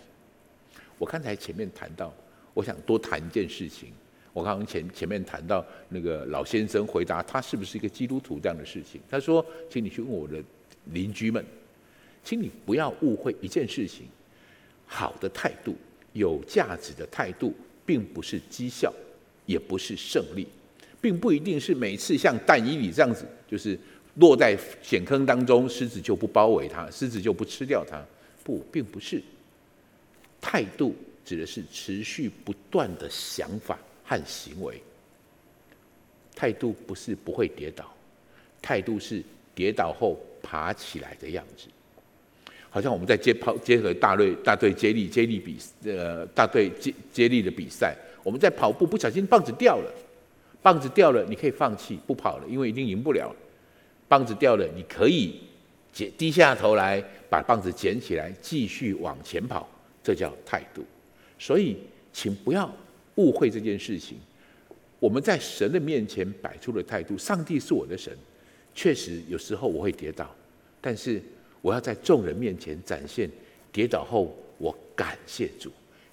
[0.98, 2.14] 我刚才前面谈到，
[2.54, 3.92] 我想多谈一件事情。
[4.34, 10.44] 我刚刚前前面谈到那个老先生回答他是不是一个基督徒这样的事情，他说：“请你去问我的
[10.92, 11.44] 邻居们，
[12.24, 14.06] 请你不要误会一件事情，
[14.86, 15.76] 好的态度、
[16.14, 17.52] 有价值的态度，
[17.84, 18.94] 并不是绩效，
[19.48, 20.48] 也不是胜利，
[21.02, 23.80] 并不一定是每次像但以理这样子，就是
[24.18, 28.04] 落在险坑当中，狮子就不包围它，狮子就不吃掉它。
[28.44, 29.22] 不，并不是。
[30.40, 33.78] 态度指的是持续不断的想法。”
[34.10, 34.82] 和行为，
[36.34, 37.94] 态度不是不会跌倒，
[38.62, 39.22] 态度是
[39.54, 41.68] 跌倒后爬起来的样子。
[42.70, 49.92] 好像我们在接跑结合大队大队接力接力比呃大队接接力的比赛，我们在跑步不小心棒子掉了，
[50.62, 53.36] 棒子掉了你可以放弃不跑了，因为已经赢不了。
[54.08, 55.40] 棒子掉了你可以
[55.94, 59.70] 捡低下头来把棒子捡起来继续往前跑，
[60.04, 60.86] 这叫态度。
[61.38, 61.78] 所以
[62.12, 62.72] 请不要。
[63.18, 64.16] 误会这件事情，
[65.00, 67.18] 我们在神的面前摆出了态度。
[67.18, 68.16] 上帝是我的神，
[68.76, 70.30] 确实有时候我会跌倒，
[70.80, 71.20] 但是
[71.64, 73.28] 我要在众人面前展现，
[73.72, 75.72] 跌倒后我感谢主，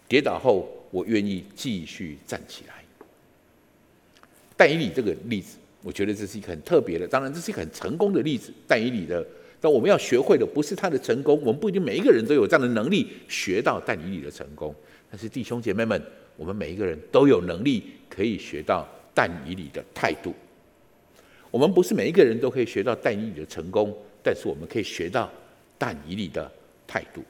[0.08, 2.82] 跌倒后我愿意继续站起来。
[4.56, 8.52] 但以你这个例子，我觉得这是一个很特别的，当然这是一个很成功的例子。
[8.66, 9.24] 但以理的，
[9.60, 14.74] 但我们要学会的不是他的成功，我们不一定每一个人都有这样的能力学到但以理的成功。
[15.10, 16.02] 但是弟兄姐妹们。
[16.36, 20.34] 我们每一个人都有能力可以学到但以理的态度。
[21.48, 25.30] 我们不是每一个人都可以学到但以理的成功，但是我们可以学到
[25.78, 26.50] 但以理的
[26.88, 27.22] 态度。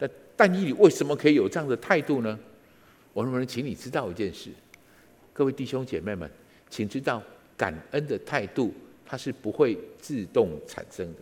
[0.00, 2.36] 那但以理为什么可以有这样的态度呢？
[3.12, 4.50] 我能不能请你知道一件事，
[5.32, 6.28] 各位弟兄姐妹们，
[6.68, 7.22] 请知道
[7.60, 8.72] 感恩的态度
[9.04, 11.18] 它是不会自动产生的，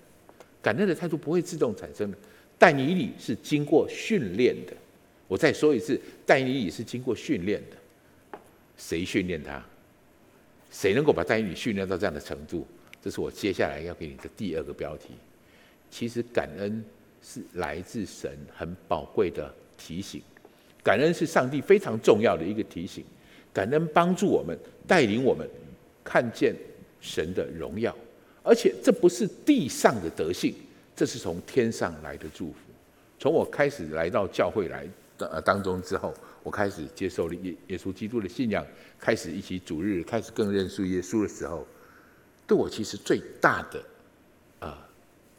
[0.62, 2.16] 感恩的态度不会自动产生的，
[2.57, 4.72] 但以理是经过训练的。
[5.27, 7.77] 我再说一次，但以理是经过训练的。
[8.77, 9.61] 谁训练他？
[10.70, 12.64] 谁能够把但以理训练到这样的程度？
[13.03, 15.14] 这是我接下来要给你的第二个标题。
[15.90, 16.85] 其实感恩
[17.20, 20.22] 是来自神很宝贵的提醒，
[20.85, 23.05] 感恩是上帝非常重要的一个提醒。
[23.53, 25.48] 感恩帮助我们，带领我们
[26.09, 26.57] 看见
[26.99, 27.94] 神的荣耀，
[28.42, 30.55] 而且这不是地上的德性，
[30.97, 32.57] 这是从天上来的祝福。
[33.18, 34.88] 从我开始来到教会来。
[35.21, 38.64] 呃，当中之后，我开始接受了耶耶稣基督的信仰，
[39.01, 41.66] 开始一起主日，开始更认识耶稣的时候，
[42.47, 43.83] 对我其实最大的，
[44.61, 44.73] 呃，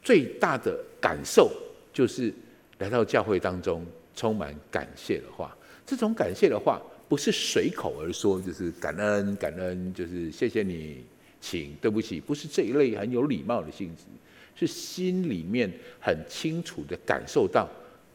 [0.02, 1.50] 最大的感受
[1.94, 2.30] 就是
[2.76, 3.82] 来到教会当中，
[4.14, 5.56] 充满感谢的话。
[5.86, 6.78] 这种感谢的话，
[7.10, 11.04] 不是随口而说，就是感恩感恩，就是谢谢你，
[11.40, 14.04] 请对不起，不是这一类很有礼貌的性质，
[14.54, 15.68] 是心里面
[15.98, 17.68] 很清楚的感受到。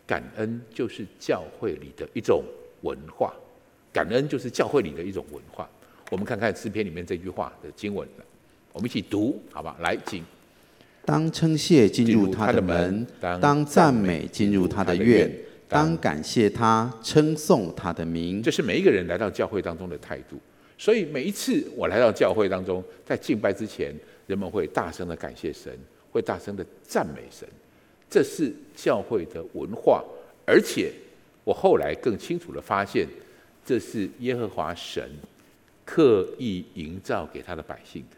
[0.07, 2.41] 感恩就是教会里的一种
[2.83, 3.33] 文化，
[3.91, 5.67] 感恩就是教会里的一种文化。
[6.11, 8.07] 我们看看诗篇里面这句话的经文，
[8.71, 9.75] 我们一起读，好吧？
[9.81, 10.23] 来，请。
[11.03, 15.29] 当称谢进入他的门，当赞美进入他的院，
[15.67, 18.41] 当感谢他，称颂他的名。
[18.41, 20.37] 这是每一个人来到教会当中的态度。
[20.77, 23.95] 所以每一次我来到教会当中，在敬拜之前，
[24.27, 25.71] 人们会大声的感谢神，
[26.11, 27.47] 会大声的赞美神。
[28.09, 30.03] 这是教会的文化，
[30.45, 30.91] 而且
[31.43, 33.07] 我后来更清楚的发现，
[33.65, 35.09] 这是耶和华神
[35.83, 38.17] 刻意营造给他的百姓的，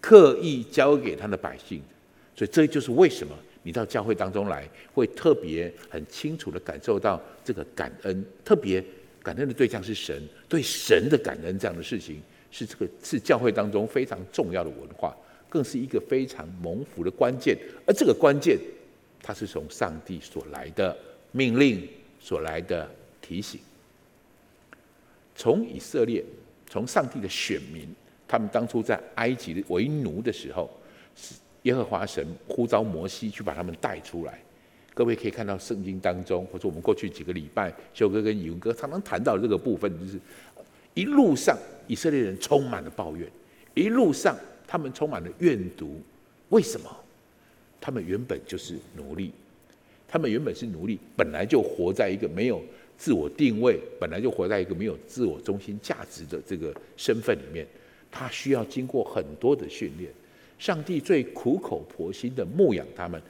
[0.00, 1.94] 刻意交给他的百姓的。
[2.36, 3.32] 所以这就是为什么
[3.64, 8.84] 你到教会当中来，会特别很清楚地感受到这个感恩，特别
[9.20, 12.22] 感恩的对象是神，对神的感恩这样的事情，
[12.52, 15.16] 是这个是教会当中非常重要的文化，
[15.48, 18.56] 更是一个非常蒙福的关键，而这个关键。
[19.26, 20.94] 它是从上帝所来的
[21.32, 21.88] 命令，
[22.20, 22.86] 所来的
[23.22, 23.58] 提醒。
[25.34, 26.22] 从以色列，
[26.68, 27.88] 从上帝的选民，
[28.28, 30.70] 他们当初在埃及为奴的时候，
[31.64, 34.40] 耶和华神呼召摩西去把他们带出来。
[34.94, 40.18] 各位可以看到圣经当中，或者我们过去几个礼拜，修哥跟宇文哥常常谈到这个部分，就是
[40.94, 43.28] 一路上以色列人充满了抱怨，
[43.74, 46.00] 一路上他们充满了怨毒。
[46.50, 46.88] 为什么？
[47.80, 49.32] 他们原本就是奴隶，
[50.06, 52.62] 他们原本是奴隶，本来就活在一个没有
[52.96, 57.66] 自我定位，本来就活在一个没有自我中心价值的这个身份里面。
[58.10, 60.08] 他需要经过很多的训练，
[60.58, 63.20] 上帝最苦口婆心的牧养他们。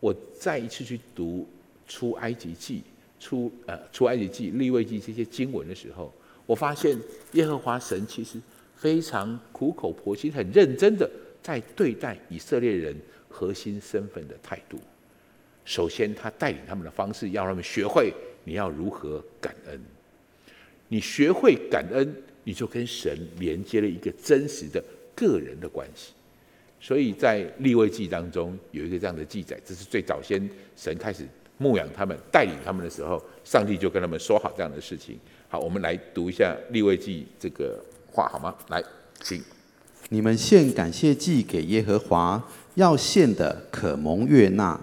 [0.00, 1.46] 我再一次去读
[1.86, 2.82] 出埃及记、
[3.18, 6.12] 出呃出埃及记、利未记这些经文的时候，
[6.46, 6.98] 我发现
[7.32, 8.40] 耶和华神其实
[8.74, 11.10] 非常苦口婆心、很认真的
[11.42, 12.96] 在对待以色列人。
[13.28, 14.78] 核心身份的态度，
[15.62, 18.10] 首先他带领他们的方式，要让他们学会
[18.44, 19.78] 你要如何感恩。
[20.88, 24.82] 你学会感恩，你就跟神连接了一个真实的
[25.16, 26.12] 个人的关系。
[26.78, 31.26] 所以在立位记当中有一个这样的记载，这是最早先神开始
[31.58, 35.18] 牧养他们、带领他们的时候，上帝就跟他们说好这样的事情。
[35.48, 38.54] 好，我们来读一下立位记这个话好吗？
[38.68, 38.80] 来，
[39.22, 39.42] 请
[40.10, 44.78] 你们献感谢祭给耶和华，要献的可蒙悦纳。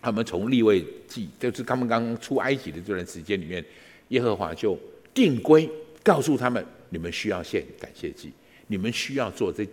[0.00, 3.64] 他们从立位记，就是他们刚刚出埃及的这段时间里面，
[4.08, 4.78] 耶和华就
[5.12, 5.68] 定规
[6.04, 8.30] 告诉他们：你们需要献感谢祭，
[8.68, 9.66] 你们需要做这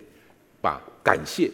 [0.61, 1.51] 把感谢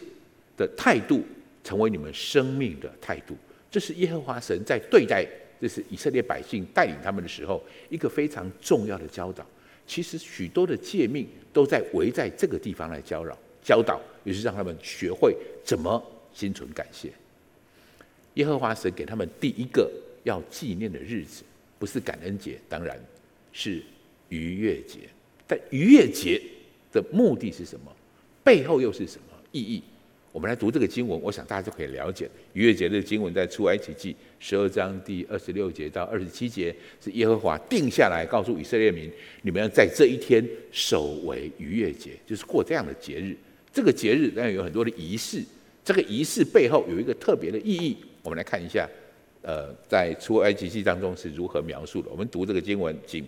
[0.56, 1.22] 的态度
[1.62, 3.36] 成为你们生命的态度，
[3.70, 5.26] 这是耶和华神在对待
[5.60, 9.46] 这是以色列百姓带领他们的时候一个非常重要的教导。
[9.86, 16.02] 其实许多的诫命都在围在这个地方来教导教导，也是让他们学会怎么
[16.32, 17.12] 心存感谢。
[18.34, 19.90] 耶和华神给他们第一个
[20.22, 21.42] 要纪念的日子，
[21.78, 22.98] 不是感恩节，当然
[23.52, 23.82] 是
[24.30, 25.00] 逾越节。
[25.46, 26.40] 但逾越节
[26.92, 27.90] 的目的是什么？
[28.44, 29.82] 背后又是什么意义？
[30.32, 32.28] 我们来读这个经文，我想大家就可以了解。
[32.54, 36.74] 逾越节的经文在出埃及记十二章第二十六节到二十七节，
[37.04, 39.10] 是耶和华定下来告诉以色列民，
[39.42, 43.36] 你们要在这一天守为逾越节，就是过这样的节日。
[43.72, 45.42] 这个节日当然有很多的仪式，
[45.84, 47.96] 这个仪式背后有一个特别的意义。
[48.22, 48.88] 我们来看一下，
[49.42, 52.08] 呃，在出埃及记当中是如何描述的。
[52.10, 53.22] 我们读这个经文，请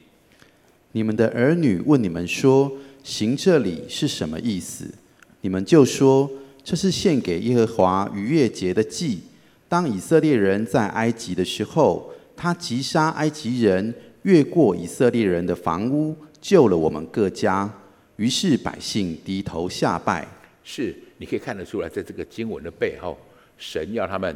[0.92, 2.72] 你们的儿女问你们说
[3.04, 4.92] ：“行这礼是什么意思？”
[5.42, 6.28] 你们就说。
[6.66, 9.20] 这是献给耶和华逾越节的祭。
[9.68, 17.70] 当以色列人在埃及的时候，他击杀埃及人，越过以色列人的房屋，救了我们各家。
[18.16, 20.26] 于是百姓低头下拜。
[20.64, 23.18] 是，你可以看得出来，在这个经文的背后，
[23.58, 24.34] 神要他们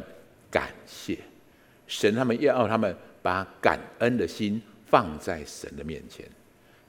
[0.51, 1.17] 感谢，
[1.87, 6.23] 神他们要他们把感恩的心放在神的面前。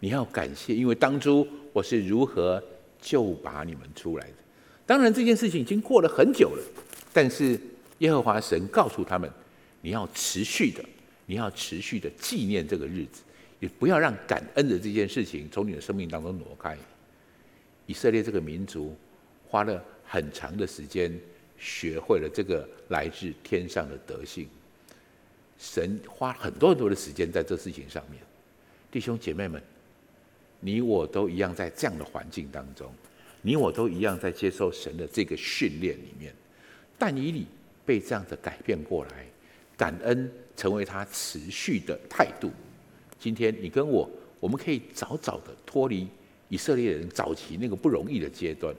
[0.01, 2.63] 你要感谢，因为当初我是如何
[3.01, 4.35] 救拔你们出来的。
[4.87, 6.63] 当然，这件事情已经过了很久了，
[7.13, 7.59] 但是
[7.99, 9.31] 耶和华神告诉他们
[9.81, 10.85] ：“你要持续的，
[11.27, 13.23] 你要持续的纪念这个日子，
[13.61, 16.77] 也不要让感恩的这件事情从你的生命当中挪开。”
[17.87, 18.97] 以色列这个民族
[19.47, 21.13] 花了很长的时间
[21.59, 24.49] 学会了这个来自天上的德性，
[25.59, 28.21] 神花很多很多的时间在这事情上面。
[28.91, 29.63] 弟兄姐妹们，
[30.61, 32.93] 你我都一样，在这样的环境当中。
[33.43, 36.35] 你我都一样在接受神的这个训练里面，
[36.99, 37.47] 但以理
[37.87, 39.27] 被这样的改变过来，
[39.79, 42.51] 感恩成为他持续的态度。
[43.19, 46.07] 今天你跟我，我们可以早早的脱离
[46.51, 48.75] 以色列人早期那个不容易的阶段。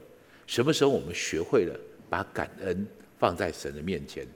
[0.46, 1.76] 什么时候我们学会了
[2.08, 2.86] 把感恩
[3.18, 4.28] 放在神的面前，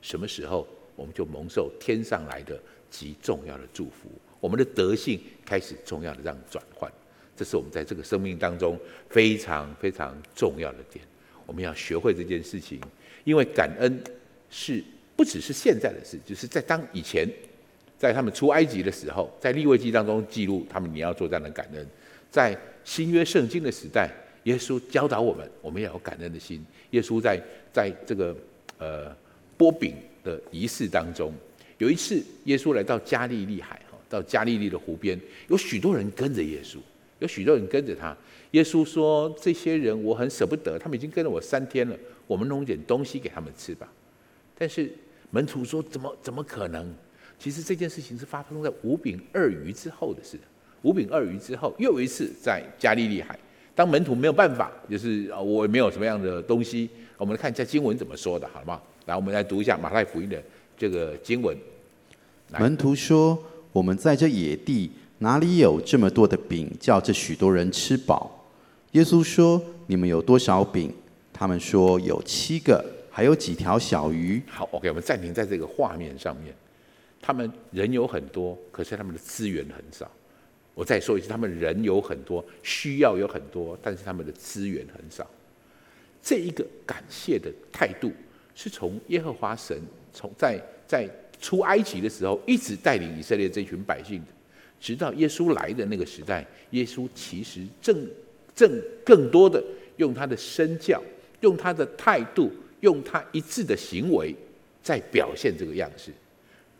[0.00, 2.58] 什么时候我们就蒙受天上来的
[2.90, 4.10] 极重要的祝福，
[4.46, 6.88] 我们的德性开始重要的这样转换。
[7.36, 8.78] 这是我们在这个生命当中
[9.10, 11.04] 非常非常重要的点，
[11.46, 12.80] 我们要学会这件事情，
[13.24, 14.00] 因为感恩
[14.48, 14.80] 是
[15.16, 17.28] 不只是现在的事，就是在当以前，
[17.98, 21.84] 在他们出埃及的时候，在利未记当中记录他们你要做这样的感恩，
[22.30, 24.08] 在新约圣经的时代，
[24.44, 26.64] 耶稣教导我们，我们要有感恩的心。
[26.92, 28.34] 耶稣在在这个
[28.78, 29.14] 呃
[29.56, 31.34] 波饼的仪式当中，
[31.78, 36.78] 有一次耶稣来到加利利海，到加利利的湖边，有许多人跟着耶稣。
[37.18, 38.14] 有许多人跟着他。
[38.50, 41.96] 耶稣说：“这些人我很舍不得，他们已经跟了我三天了。
[42.26, 43.90] 我们弄点东西给他们吃吧。”
[44.58, 44.92] 但是
[45.30, 46.94] 门徒说：“怎么怎么可能？”
[47.38, 50.38] 其实这件事情是发生在五饼二鱼之后的事。
[50.82, 53.38] 五饼二鱼之后，又一次在加利利海，
[53.74, 56.88] 当门徒没有办法，就是，我也没有什么样的东西。
[57.16, 58.80] 我们来看一下经文怎么说的，好吗？
[59.06, 60.42] 来，我们来读一下马太福音的
[60.76, 61.56] 这个经文。
[62.58, 63.42] 门徒说
[63.76, 68.46] ：“我们在这野地。”哪里有这么多的饼，叫这许多人吃饱？
[68.92, 70.92] 耶稣说：“你们有多少饼？”
[71.32, 76.54] 他们说：“有七个，还有几条小鱼。”好，OK，我们暂停在这个画面上面。
[77.18, 80.10] 他们人有很多，可是他们的资源很少。
[80.74, 85.26] 我再说一次，他们人有很多，需要有很多，但是他们的资源很少。
[86.20, 88.12] 这一个感谢的态度，
[88.54, 89.80] 是从耶和华神
[90.12, 91.08] 从在在
[91.40, 94.26] 出埃及的时候，一直带领以色列这群百姓的。
[94.78, 98.06] 直到耶稣来的那个时代，耶稣其实正
[98.54, 98.70] 正
[99.04, 99.62] 更多的
[99.96, 101.02] 用他的身教，
[101.40, 104.34] 用他的态度，用他一致的行为，
[104.82, 106.10] 在表现这个样式。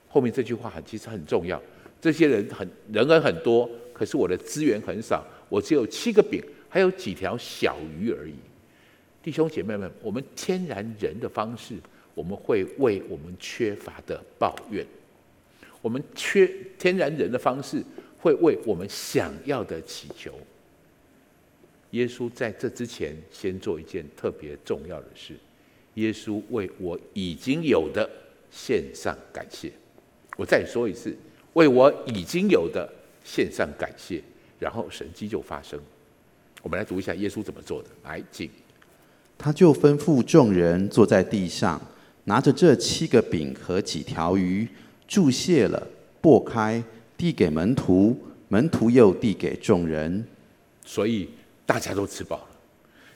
[0.08, 1.60] 后面这句话很其实很重要。
[2.00, 8.34] 这些人很人很很多，可是我的资源很少，我只有七个饼，还有几条小鱼而已。
[9.22, 11.74] 弟兄姐妹们，我们天然人的方式，
[12.16, 14.84] 我们会为我们缺乏的抱怨。
[15.82, 17.84] 我们缺天然人的方式，
[18.18, 20.32] 会为我们想要的祈求。
[21.90, 25.34] 耶稣在这之前先做一件特别重要的事，
[25.94, 28.08] 耶稣为我已经有的
[28.50, 29.70] 献上感谢。
[30.38, 31.14] 我再说一次，
[31.52, 32.90] 为我已经有的
[33.22, 34.22] 献上感谢，
[34.58, 35.78] 然后神迹就发生。
[36.62, 37.90] 我们来读一下耶稣怎么做的。
[38.02, 38.50] 来，请。
[39.38, 41.80] 他就吩咐众人坐在地上，
[42.28, 44.66] 拿着这七个饼和几条鱼，
[45.06, 45.86] 祝谢了，
[46.20, 46.82] 擘开，
[47.16, 48.18] 递给门徒，
[48.48, 50.26] 门徒又递给众人。
[50.84, 51.28] 所以
[51.64, 52.48] 大家都吃饱了。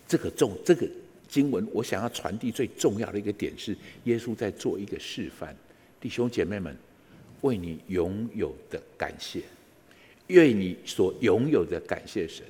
[0.06, 0.88] 这个重这个
[1.28, 5.56] 经文，我想要传递最重要的一个点是，耶稣在做一个示范。
[6.00, 6.76] 弟兄姐妹们，
[7.40, 9.42] 为你拥有的感谢，
[10.28, 12.46] 为你所拥有的感谢神，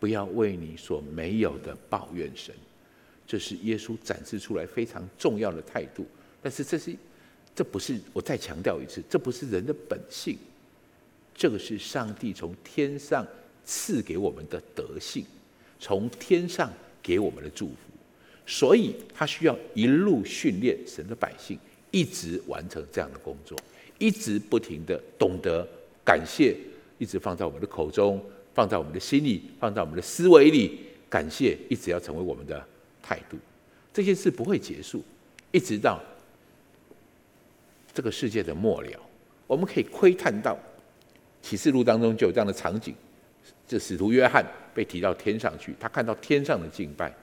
[0.00, 2.54] 不要为你所没有的抱怨神。
[3.26, 6.06] 这是耶稣展示出来非常重要的态度，
[6.42, 6.94] 但是这是，
[7.54, 10.36] 这不是，我再强调一次，这不是人的本性，
[11.34, 13.26] 这个是上帝从天上
[13.64, 15.24] 赐给我们的德性，
[15.80, 16.70] 从天上
[17.02, 17.74] 给我们的祝福，
[18.46, 21.58] 所以他需要一路训练神的百姓，
[21.90, 23.58] 一直完成这样的工作，
[23.98, 25.66] 一直不停的懂得
[26.04, 26.54] 感谢，
[26.98, 28.22] 一直放在我们的口中，
[28.52, 32.62] 放在我们的心里，放在我们的思维里，感谢一直要成为我们的。
[33.04, 33.36] 态度，
[33.92, 35.04] 这件事不会结束，
[35.52, 36.00] 一直到
[37.92, 39.00] 这个世界的末了。
[39.46, 40.58] 我们可以窥探到
[41.42, 42.94] 启示录当中就有这样的场景：
[43.68, 44.42] 这使徒约翰
[44.72, 47.14] 被提到天上去，他看到天上的敬拜。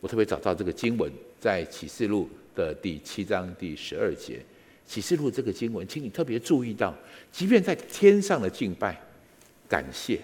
[0.00, 4.40] 我特别找到这个经文，在启示录的第七章第十二节。
[4.86, 6.94] 启示录这个经文，请你特别注意到，
[7.30, 8.96] 即便在天上的敬拜，
[9.68, 10.20] 感谢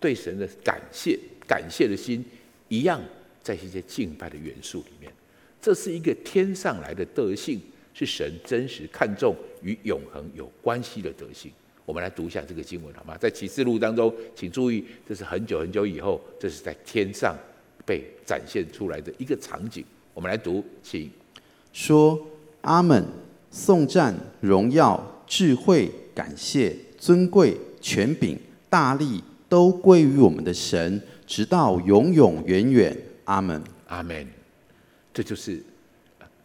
[0.00, 2.24] 对神的感谢，感谢的心
[2.68, 3.00] 一样。
[3.42, 5.12] 在一些敬拜的元素里面，
[5.60, 7.60] 这是一个天上来的德性，
[7.94, 11.50] 是神真实看重与永恒有关系的德性。
[11.84, 13.16] 我们来读一下这个经文好吗？
[13.16, 17.34] 在启示录当中，请注意，这是很久很久以后，这是在天上
[17.86, 19.82] 被展现出来的一个场景。
[20.12, 21.10] 我们来读，请
[21.72, 22.20] 说：
[22.60, 23.02] 阿门，
[23.50, 32.94] 颂赞、荣耀、智慧、感谢、尊贵、权柄、大力，都归于我们的神，直到永永远远。
[33.28, 34.26] 阿门，阿门。
[35.12, 35.62] 这就是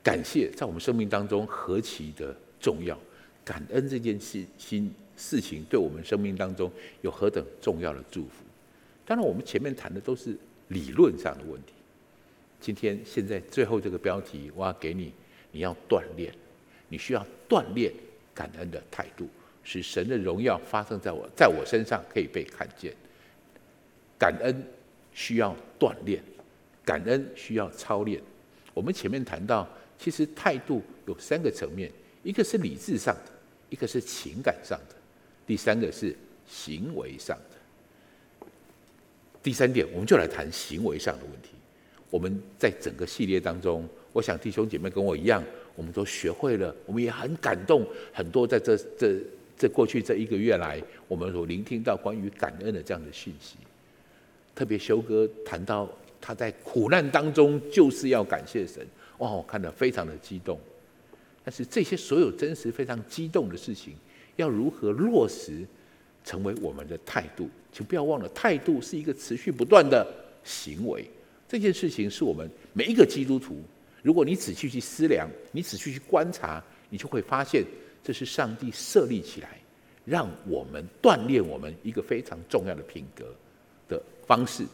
[0.03, 2.97] 感谢，在我们生命当中何其的重要。
[3.45, 6.69] 感恩这件事情，事情对我们生命当中
[7.01, 8.43] 有何等重要的祝福。
[9.05, 11.73] 当然，我们前面谈的都是理论上的问题。
[12.59, 15.13] 今天，现在最后这个标题，我要给你，
[15.51, 16.34] 你要锻炼，
[16.89, 17.93] 你需要锻炼
[18.34, 19.29] 感恩的态度，
[19.63, 22.93] 使神的荣耀发生在我，在我身上可以被看见。
[24.19, 24.65] 感恩
[25.13, 26.21] 需要锻炼。
[26.84, 28.21] 感恩需要操练。
[28.73, 29.67] 我们前面谈到，
[29.99, 31.91] 其实态度有三个层面：
[32.23, 33.31] 一个是理智上的，
[33.69, 34.95] 一个是情感上的，
[35.45, 36.15] 第三个是
[36.47, 38.49] 行为上的。
[39.43, 41.49] 第三点，我们就来谈行为上的问题。
[42.09, 45.43] 我们在整个系列当中，我想弟兄姐妹跟我一样，
[45.75, 47.86] 我们都学会了，我们也很感动。
[48.11, 49.19] 很多在这这
[49.57, 53.57] 这过去这一个月来，我们所聆听到关于感恩的这样的讯息，
[54.55, 55.88] 特别修哥谈到。
[56.26, 58.82] 他在苦难当中就是要感谢神，
[59.17, 59.30] 哇！
[59.30, 60.57] 我看得非常的激动。
[61.43, 63.93] 但是这些所有真实非常激动的事情，
[64.38, 65.67] 要如何落实
[66.24, 67.49] 成为我们的态度？
[67.74, 70.07] 请不要忘了，态度是一个持续不断的
[70.45, 71.05] 行为。
[71.45, 73.61] 这件事情是我们每一个基督徒，
[74.01, 77.65] 如果你仔细去思量，你仔细去观察，你就会发现，
[78.01, 79.59] 这是上帝设立起来，
[80.05, 83.26] 让我们锻炼我们一个非常重要的品格
[83.89, 84.65] 的方式。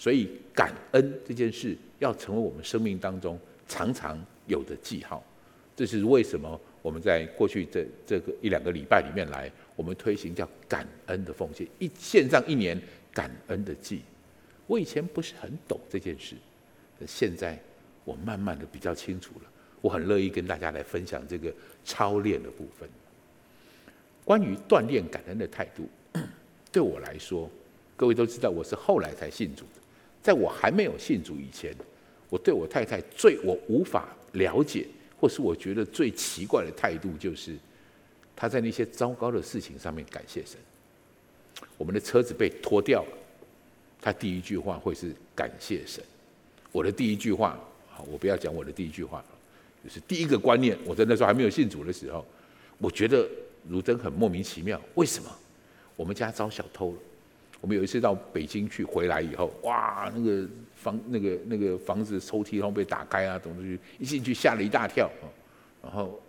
[0.00, 3.38] 所以感恩这件事要成为我们生命当中
[3.68, 5.22] 常常有的记号，
[5.76, 12.80] 这是为什么我们在过去这这个一两个礼拜里面来，我们推行叫感恩的奉献，一献上一年
[13.12, 14.00] 感恩的祭。
[14.66, 16.34] 我以前不是很懂这件事，
[17.06, 17.58] 现在
[18.02, 19.50] 我慢慢的比较清楚了。
[19.82, 21.52] 我很乐意跟大家来分享这个
[21.84, 22.88] 操练的部分。
[24.24, 25.86] 关于锻炼感恩的态度，
[26.72, 27.50] 对我来说，
[27.98, 29.66] 各位都知道我是后来才信主。
[30.22, 31.74] 在我还没有信主以前，
[32.28, 34.86] 我对我太太最我无法了解，
[35.18, 37.56] 或是我觉得最奇怪的态度，就是
[38.36, 40.56] 她在那些糟糕的事情上面感谢神。
[41.76, 43.18] 我们的车子被拖掉了，
[44.00, 46.02] 她第一句话会是感谢神。
[46.70, 47.58] 我的第一句话，
[47.88, 49.24] 好，我不要讲我的第一句话，
[49.82, 50.78] 就是第一个观念。
[50.84, 52.24] 我在那时候还没有信主的时候，
[52.78, 53.28] 我觉得
[53.68, 55.30] 如真很莫名其妙，为什么
[55.96, 56.98] 我们家遭小偷了？
[57.60, 65.10] 我们有一次到北京去，回来以后，哇，那个房那个那个房子抽屉然后被打开啊，总之一进去吓了一大跳。
[65.82, 66.20] 然后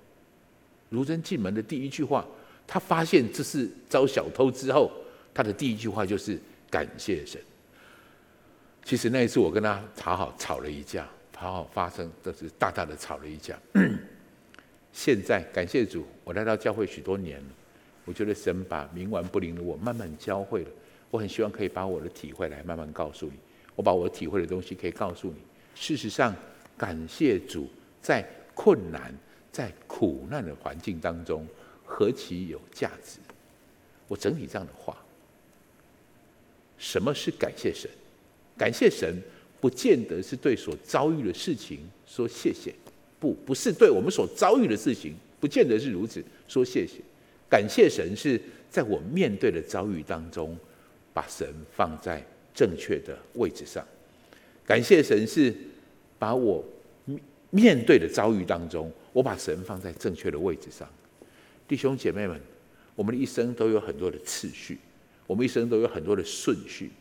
[0.89, 2.25] 如真进门的第一句话，
[2.67, 4.91] 他发现这是遭小偷之后，
[5.33, 6.37] 他的第一句话就是
[6.69, 7.39] 感谢神。
[8.83, 11.07] 其实那一次我跟他好好吵了一架，
[11.37, 13.57] 好好发生，这是大大的吵了一架。
[14.91, 17.49] 现在感谢主，我来到教会许多年了，
[18.03, 20.69] 我觉得神把冥顽不灵的我慢慢教会了。
[21.11, 23.33] 我很希望可以把我的体会来慢慢告诉你，
[23.75, 25.35] 我把我体会的东西可以告诉你。
[25.75, 26.35] 事实上，
[26.77, 27.67] 感谢主，
[28.01, 29.13] 在困难、
[29.51, 31.45] 在苦难的环境当中，
[31.85, 33.19] 何其有价值！
[34.07, 34.97] 我整理这样的话：
[36.77, 37.89] 什么是感谢神？
[38.57, 39.21] 感谢神，
[39.59, 42.73] 不见得是对所遭遇的事情说谢谢，
[43.19, 46.95] 不，不是对我们所遭遇的事情，不见得是如此说谢谢。
[47.49, 48.39] 感谢神是
[48.69, 50.57] 在我面对的遭遇当中，
[51.13, 53.85] 把神放在正确的位置上。
[54.65, 55.53] 感谢神是
[56.17, 56.63] 把我
[57.49, 60.87] 面对的遭遇当中，我把神放在正确的位置上。
[61.67, 62.39] 弟兄姐妹们，
[62.95, 64.77] 我们的一生都有很多的次序，
[65.27, 66.91] 我们一生都有很多的顺序。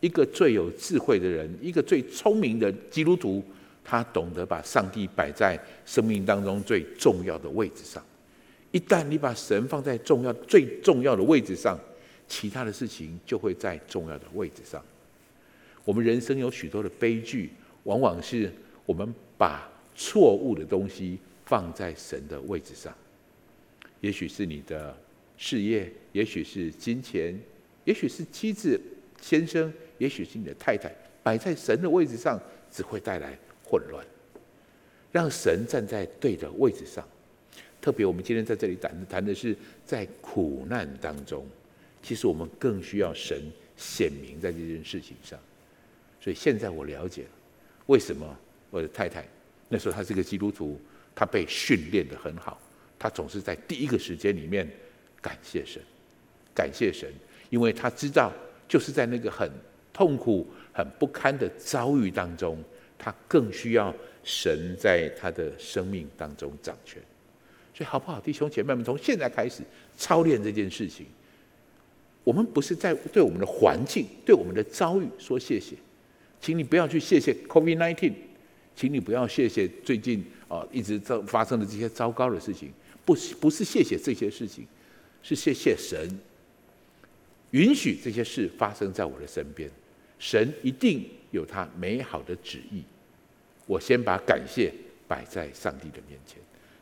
[0.00, 3.42] 一个最有智慧的人，一个最聪明的基督徒，
[3.84, 8.00] 他懂得把上帝摆在生命当中最重要的位置上。
[8.70, 11.76] 一旦你把神放在重要、最重要的位置上，
[12.28, 14.84] 其他的事情就会在重要的位置上。
[15.84, 17.50] 我们人生有许多的悲剧，
[17.84, 18.52] 往往是
[18.84, 22.94] 我们把错误的东西放在神的位置上。
[24.00, 24.96] 也许是你的
[25.36, 27.36] 事业，也许是金钱，
[27.84, 28.80] 也许是妻子、
[29.20, 29.72] 先生。
[29.98, 34.06] 也许是你的太太摆在神的位置上，只会带来混乱。
[35.10, 37.04] 让神站在对的位置上。
[37.80, 41.44] 特别我们今天在这里谈谈的是在苦难当中，
[42.08, 45.38] 其实我们更需要神显明在这件事情上。
[46.18, 47.28] 所以现在我了解了
[47.86, 48.38] 为什么
[48.70, 49.28] 我的太太
[49.68, 50.80] 那时候她是个基督徒，
[51.14, 52.58] 她被训练得很好，
[52.98, 54.66] 她总是在第一个时间里面
[55.20, 55.82] 感谢神，
[56.54, 57.12] 感谢神，
[57.50, 58.32] 因为她知道
[58.66, 59.50] 就是在那个很。
[59.90, 62.62] 痛苦、很不堪的遭遇当中，
[62.96, 63.92] 她更需要
[64.22, 67.02] 神在她的生命当中掌权。
[67.74, 69.64] 所以，好不好，弟兄姐妹们，从现在开始
[69.96, 71.04] 操练这件事情。
[72.28, 75.74] 我们不是在对我们的环境、对我们的遭遇说谢谢，
[76.38, 78.12] 请你不要去谢谢 COVID-19，
[78.76, 82.70] 请你不要谢谢最近啊一直在发生的这些糟糕的事情，
[83.06, 84.66] 不是不是谢谢这些事情，
[85.22, 86.06] 是谢谢神
[87.52, 89.70] 允许这些事发生在我的身边。
[90.18, 92.82] 神一定有他美好的旨意，
[93.64, 94.70] 我先把感谢
[95.06, 96.36] 摆在上帝的面前，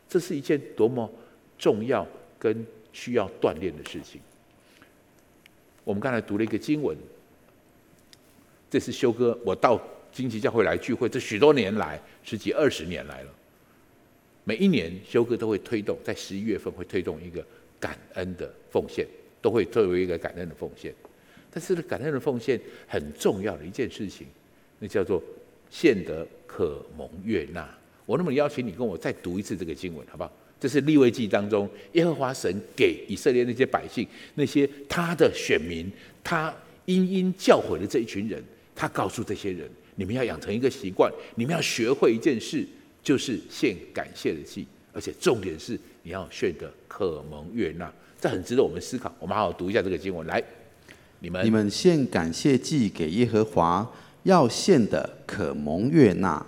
[0.09, 1.09] 这是一件多么
[1.57, 2.05] 重要
[2.37, 4.21] 跟需要锻炼的事情。
[5.87, 6.99] 我们刚才读了一个经文，
[8.68, 9.80] 这是修哥，我到
[10.11, 13.30] 荆棘教会来聚会，这许多年来，十几二十年来了，
[14.43, 17.47] 每一年修哥都会推动，在十一月份会推动一个
[17.78, 19.07] 感恩的奉献，
[19.41, 20.93] 都会作为一个感恩的奉献。
[21.53, 24.26] 但是，感恩的奉献很重要的一件事情，
[24.80, 25.22] 那叫做
[25.70, 27.72] 献得可蒙悦纳。
[28.07, 30.32] 我那么邀请你跟我再读一次这个经文，好不好？
[30.59, 35.91] 这是利未记当中，耶和华神给以色列那些百姓，那些他的选民，
[36.25, 36.55] 他
[36.87, 38.43] 殷殷教诲的这一群人，
[38.75, 42.67] 他告诉这些人：你们要养成一个习惯，你们要学会一件事，
[43.03, 47.93] 就是献感谢的祭，而且重点是你要献的可蒙悦纳。
[48.19, 49.15] 这很值得我们思考。
[49.21, 50.43] 我们好好读一下这个经文，来。
[51.21, 53.87] 你们你们献感谢祭给耶和华，
[54.23, 56.45] 要献的可蒙悦纳。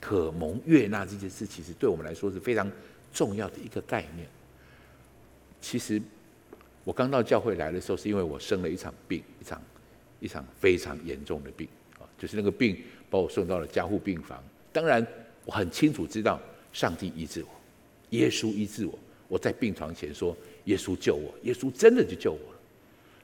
[0.00, 2.70] 可蒙悦纳这件事，其实对我们来说是非常
[3.12, 4.26] 重要的一个概念。
[5.60, 6.00] 其实
[6.84, 9.62] 我刚到教会来的时候，是因为我生了一场病，一场
[10.20, 14.42] 一场非常严重的病啊，就是那个病把我送到了加护病房。
[14.72, 15.06] 当然，
[15.44, 16.40] 我很清楚知道
[16.72, 17.48] 上帝医治我，
[18.10, 18.98] 耶稣医治我。
[19.28, 20.36] 我在病床前说
[20.66, 22.58] ：“耶稣救我，耶稣真的就救我了。”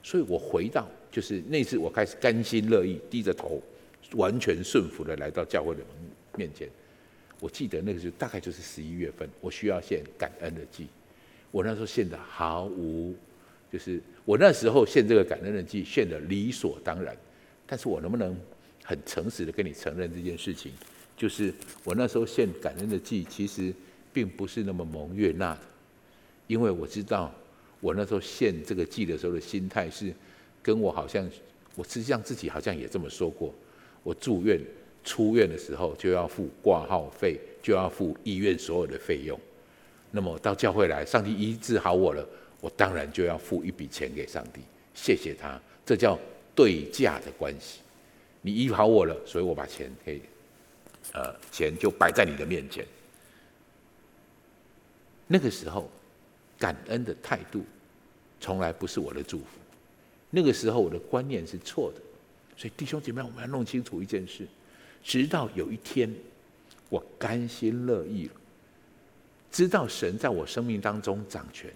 [0.05, 3.61] 所以我回到，就是那次我开始甘心乐意低着头，
[4.13, 5.89] 完全顺服的来到教会的门
[6.37, 6.69] 面前。
[7.41, 10.87] 我记得那个时候大概就是十一月份，我需要献感恩的祭。
[11.51, 13.15] 我那时候献的毫无，
[13.73, 17.17] 就是我那时候献这个感恩的祭献的理所当然。
[17.67, 18.37] 但是我能不能
[18.83, 20.73] 很诚实的跟你承认这件事情？
[21.17, 21.53] 就是
[21.85, 23.73] 我那时候献感恩的祭，其实
[24.13, 25.61] 并不是那么蒙悦纳的，
[26.47, 27.35] 因为我知道。
[27.79, 30.13] 我那时候献这个祭的时候的心态是，
[30.63, 31.29] 跟我好像，
[31.75, 33.55] 我实际上自己好像也这么说过。
[34.03, 34.59] 我祝愿
[35.07, 39.41] 出院的时候就要付挂号费，就要付医院所有的费用。
[40.11, 42.29] 那么到教会来，上帝医治好我了，
[42.61, 44.61] 我当然就要付一笔钱给上帝，
[44.93, 45.59] 谢谢他。
[45.87, 46.19] 这叫
[46.55, 47.81] 对价的关系。
[48.43, 50.21] 你医好我了，所以我把钱可以，
[51.15, 52.85] 呃，钱就摆在你的面前。
[55.27, 55.91] 那个时候。
[56.59, 57.63] 感恩的态度，
[58.41, 59.45] 从来不是我的祝福，
[60.31, 62.01] 那个时候我的观念是错的，
[62.57, 64.49] 所以弟兄姐妹，我们要弄清楚一件事：
[65.07, 66.13] 直到有一天，
[66.89, 68.33] 我甘心乐意了，
[69.53, 71.73] 知道神在我生命当中掌权，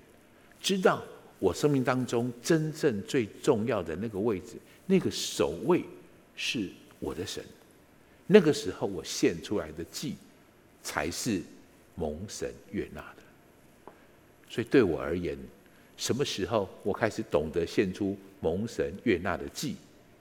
[0.61, 1.01] 知道
[1.39, 5.85] 我生命当中真正最重要的那个位置，那个首位
[6.35, 6.69] 是
[6.99, 7.45] 我的神。
[8.27, 10.17] 那个时候，我献出来的祭，
[10.83, 11.41] 才是
[11.95, 13.93] 蒙神悦纳的。
[14.49, 15.39] 所以对我而言，
[15.97, 19.77] 什么时候我开始懂得献出蒙神悦纳的祭？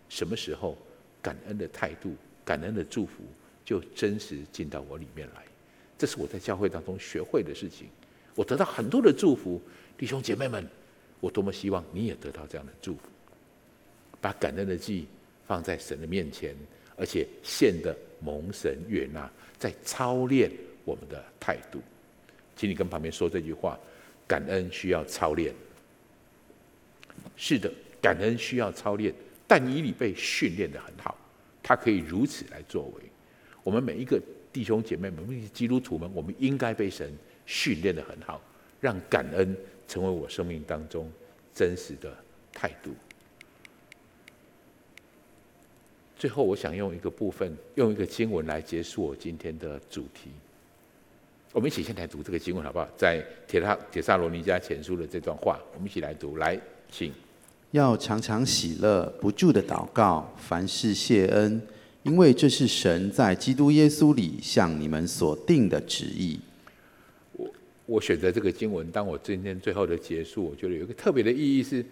[0.09, 0.77] 什么时候
[1.23, 2.15] 感恩的态度、
[2.49, 3.21] 感恩的祝福
[3.63, 5.43] 就真实进到我里面来？
[5.99, 7.87] 这是我在教会当中学会的事情。
[8.33, 9.61] 我得到很多的祝福，
[9.95, 10.67] 弟兄姐妹们，
[11.19, 13.01] 我多么希望你也得到这样的祝福。
[14.19, 15.05] 把感恩的祭
[15.45, 16.55] 放在神的面前，
[16.97, 20.49] 而且献的蒙神悦纳，在操练
[20.85, 21.79] 我们的态度。
[22.55, 23.77] 请你跟旁边说这句话。
[24.27, 25.53] 感恩需要操练，
[27.37, 27.71] 是的，
[28.01, 29.13] 感恩需要操练。
[29.47, 31.15] 但以理被训练的很好，
[31.69, 33.03] 他可以如此来作为。
[33.61, 34.19] 我们每一个
[34.51, 37.15] 弟兄姐妹们，每一个基督徒们，我们应该被神
[37.45, 38.41] 训练得很好，
[38.81, 39.55] 让感恩
[39.87, 41.07] 成为我生命当中
[41.53, 42.11] 真实的
[42.51, 42.89] 态度。
[46.17, 50.31] 最后，我想用一个部分，用一个经文来结束我今天的主题。
[51.51, 52.89] 我们一起先来读这个经文好不好？
[52.97, 56.37] 在铁撒铁撒罗尼迦前书的这段话，我们一起来读。
[56.37, 56.59] 来，
[56.89, 57.13] 请
[57.71, 61.61] 要常常喜乐，不住的祷告，凡事谢恩，
[62.01, 66.39] 因为这是神在基督耶稣里向你们所定的旨意。
[67.33, 67.47] 我
[67.85, 71.85] 我选择这个经文当我今天最后的结束，我觉得有一个特别的意义是，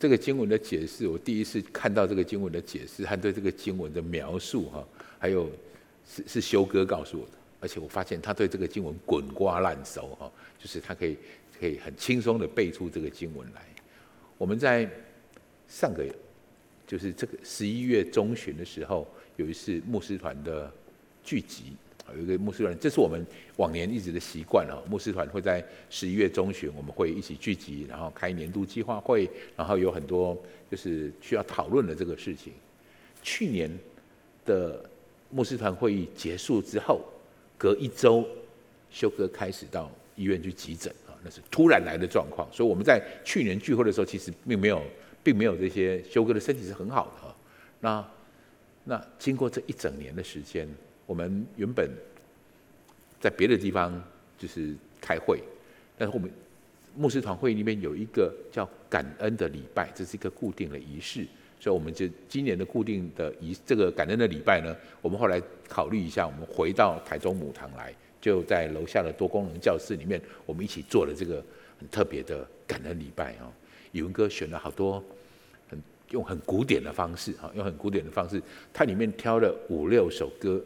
[0.00, 1.06] 这个经文的解释。
[1.06, 4.84] 我第一次看到这个经文的解释和对这个经文的描述，哈，
[5.18, 5.48] 还有
[6.04, 7.32] 是是修哥告诉我的。
[7.60, 11.16] 而且我发现他对这个经文滚瓜烂熟哈，就是他可以
[11.60, 13.62] 可以很轻松的背出这个经文来。
[14.38, 14.90] 我们在
[15.70, 16.12] 上个月，
[16.86, 19.06] 就是这个十一月中旬的时候，
[19.36, 20.70] 有一次牧师团的
[21.22, 21.72] 聚集，
[22.14, 23.24] 有一个牧师团，这是我们
[23.56, 24.76] 往年一直的习惯啊。
[24.90, 30.36] 牧师团会在十一月中旬，我们会一起聚集，然后开年度计划会，然后有很多
[30.68, 32.52] 就是需要讨论的这个事情。
[33.22, 33.70] 去年
[34.44, 34.84] 的
[35.30, 37.00] 牧师团会议结束之后。
[37.60, 38.26] 隔一周，
[38.90, 42.48] 修哥开始到医院去急诊啊，那是突然来的状况。
[42.50, 44.82] 所以我们在去年聚会的时候，其实并没有，
[45.22, 46.02] 并没有这些。
[46.04, 47.36] 修哥的身体是很好的哈。
[47.80, 48.08] 那
[48.84, 50.68] 那经过这一整年的时间，
[51.06, 51.90] 我们原本
[53.20, 54.02] 在别的地方
[54.38, 55.42] 就是开会，
[55.96, 56.30] 但是我们
[56.96, 61.26] 牧师团会里面有一个叫感恩的礼拜，这是一个固定的仪式。
[61.60, 71.44] 所以我们就今年的固定的仪这个感恩的礼拜呢，我们后来考虑一下，我们回到台中母堂来，就在楼下的多功能教室里面，我们一起做了这个
[71.78, 73.52] 很特别的感恩礼拜啊。
[73.92, 75.02] 宇文哥选了好多
[75.68, 80.62] 很用很古典的方式啊，用很古典的方式，它里面挑了五六首歌，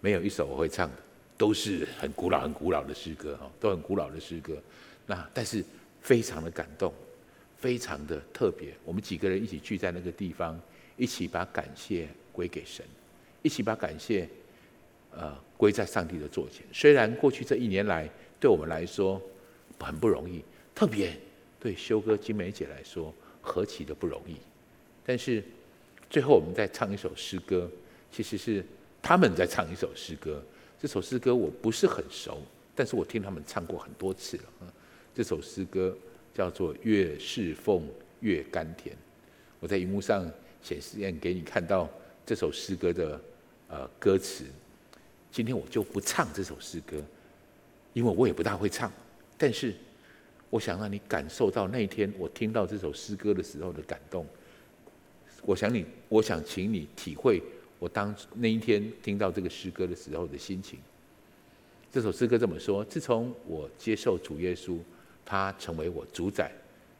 [0.00, 0.96] 没有一首我会唱的，
[1.36, 4.56] 都是很古老很古老的诗歌哈，都很古老的诗歌。
[5.06, 5.64] 那但是
[6.00, 6.92] 非常的感动。
[7.58, 10.60] 非常的特别，我们几个人一起聚在那个地方，
[10.96, 12.84] 一起把感谢归给神，
[13.40, 14.28] 一起把感谢，
[15.12, 16.66] 呃，归在上帝的座前。
[16.72, 19.22] 虽然过去这一年来对我们来说
[19.78, 20.42] 很不容易，
[20.74, 21.16] 特别
[21.62, 24.34] 对修哥、金梅姐来说何其的不容易，
[25.06, 25.44] 但是
[26.10, 27.70] 最后我们再唱一首诗歌，
[28.10, 28.64] 其实是
[29.00, 30.42] 他们在唱一首诗歌。
[30.80, 32.42] 这首诗歌我不是很熟，
[32.74, 34.72] 但是我听他们唱过很多次了。
[35.14, 35.96] 这首诗歌。
[36.34, 37.86] 叫做越侍奉
[38.20, 38.96] 越甘甜。
[39.60, 40.24] 我在荧幕上
[40.62, 41.86] 显示给你看到
[42.24, 43.20] 这首诗歌的
[43.68, 44.46] 呃歌词。
[45.30, 46.96] 今天我就不唱这首诗歌，
[47.92, 48.90] 因为我也不大会唱。
[49.36, 49.74] 但是
[50.52, 54.26] 我想让你感受到那一天我听到这首诗歌的时候的感动。
[55.46, 57.42] 我想你，我想请你体会
[57.78, 60.78] 我当那一天听到这个诗歌的时候的心情。
[61.90, 64.78] 这首诗歌这么说：自从我接受主耶稣。
[65.24, 66.50] 他成为我主宰。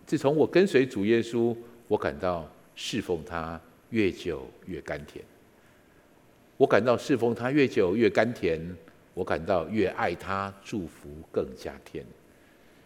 [0.06, 1.54] 自从我跟随主耶稣，
[1.88, 5.22] 我感到侍奉他越久越甘甜。
[6.56, 8.60] 我感到侍奉他越久越甘甜，
[9.12, 12.06] 我感到越爱他，祝福更加甜，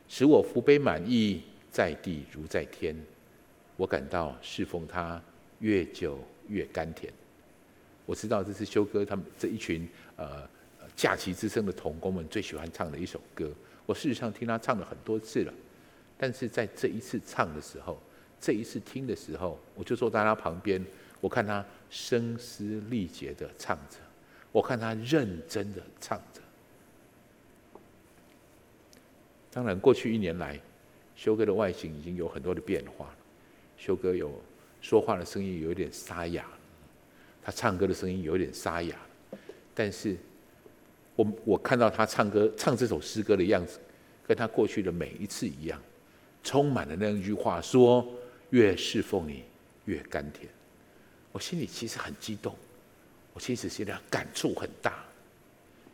[0.09, 2.97] 使我福杯满溢，在地如在天。
[3.77, 5.21] 我感到侍奉他
[5.59, 7.13] 越久越甘甜。
[8.07, 9.87] 我知道这是修哥他们这一群
[10.17, 10.49] 呃
[10.95, 13.51] 假期之声的童工们最喜欢唱的一首歌。
[13.85, 15.53] 我事实上听他唱了很多次了，
[16.17, 18.01] 但是在这一次唱的时候，
[18.41, 20.83] 这一次听的时候，我就坐在他旁边，
[21.21, 23.99] 我看他声嘶力竭的唱着，
[24.53, 26.41] 我看他认真的唱着。
[29.57, 30.61] 当然，过去一年来，
[31.15, 33.17] 修哥的外形已经有很多的变化了。
[33.79, 34.31] 修哥有
[34.83, 36.45] 说话的声音有一点沙哑，
[37.43, 38.95] 他唱歌的声音有一点沙哑，
[39.75, 40.15] 但是
[41.15, 43.81] 我我看到他唱歌唱这首诗歌的样子，
[44.27, 45.81] 跟他过去的每一次一样，
[46.45, 48.07] 充满了那一句话说：
[48.51, 49.43] 越侍奉你
[49.87, 50.47] 越甘甜。
[51.33, 52.55] 我心里其实很激动，
[53.33, 55.03] 我其实现在感触很大，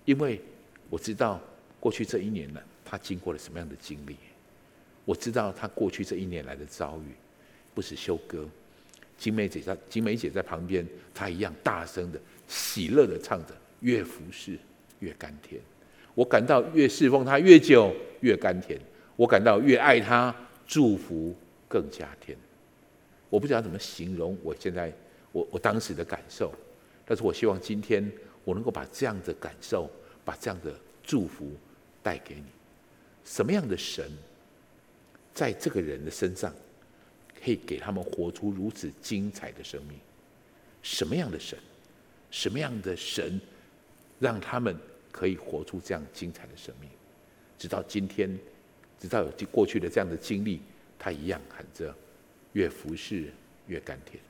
[0.04, 0.40] 因为
[0.90, 1.40] 我知道
[1.78, 2.60] 过去这一年了，
[2.92, 4.14] 他经过了什么样的经历，
[5.06, 7.14] 我知道他过去这一年来的遭遇，
[7.74, 8.46] 不是修歌。
[9.16, 14.58] 金梅姐在，金梅姐在旁边，她一样大声的、喜乐的唱着：“越服侍
[14.98, 15.58] 越甘甜。”
[16.14, 18.78] 我感到越侍奉他越久越甘甜，
[19.16, 20.34] 我感到越爱他，
[20.66, 21.34] 祝福
[21.66, 22.36] 更加甜。
[23.30, 24.92] 我不知道怎么形容我现在
[25.32, 26.52] 我我当时的感受，
[27.06, 28.12] 但是我希望今天
[28.44, 29.88] 我能够把这样的感受，
[30.26, 31.50] 把这样的祝福
[32.02, 32.44] 带给你。
[33.24, 34.10] 什么样的神
[35.32, 36.52] 在这个人的身上？
[37.44, 39.98] 可以给他们活出如此精彩的生命。
[40.80, 41.58] 什么样的神？
[42.30, 43.40] 什么样的神，
[44.20, 44.76] 让他们
[45.10, 46.88] 可以活出这样精彩的生命？
[47.58, 48.38] 直到今天，
[49.00, 50.60] 直到有过去的这样的经历，
[50.98, 51.92] 他一样喊着：
[52.52, 53.32] 越服侍
[53.66, 54.22] 越甘甜。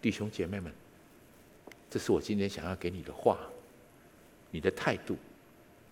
[0.00, 0.72] 弟兄姐妹们，
[1.90, 3.40] 这是我今天想要给你的话。
[4.52, 5.16] 你的态度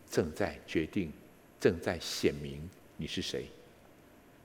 [0.09, 1.13] 正在决定，
[1.61, 2.61] 正在显明
[2.97, 3.47] 你是谁，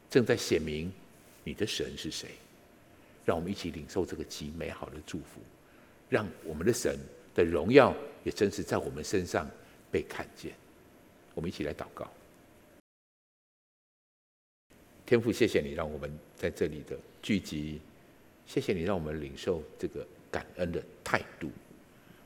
[0.09, 0.91] 正在显明。
[1.45, 2.29] 你的神是谁？
[3.25, 5.41] 让我们一起领受这个极美好的祝福，
[6.07, 6.97] 让我们的神
[7.35, 7.93] 的荣耀
[8.23, 9.45] 也真实在我们身上
[9.91, 10.53] 被看见。
[11.33, 12.09] 我们一起来祷告。
[15.05, 17.81] 天父，谢谢你让我们在这里的聚集，
[18.47, 21.51] 谢谢你让我们领受这个感恩的态度。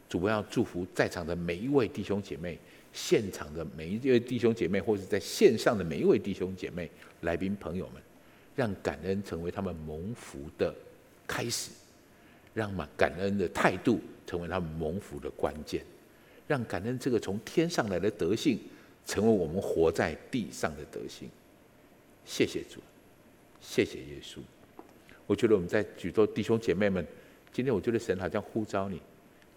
[0.07, 2.59] 主，我要祝福在场的每一位弟兄姐妹，
[2.97, 6.89] 现场的每一位弟兄姐妹，或者在线上的每一位弟兄姐妹、
[7.21, 8.01] 来宾朋友们。
[8.55, 10.73] 让感恩成为他们蒙福的
[11.27, 11.69] 开始，
[12.55, 15.85] 让嘛感恩的态度成为他们蒙福的关键，
[16.47, 18.59] 让感恩这个从天上来的德性
[19.05, 21.29] 成为我们活在地上的德性。
[22.25, 22.79] 谢谢主，
[23.61, 24.39] 谢谢耶稣。
[25.27, 27.05] 我觉得我们在许多弟兄姐妹们，
[27.53, 28.99] 今天我觉得神好像呼召你，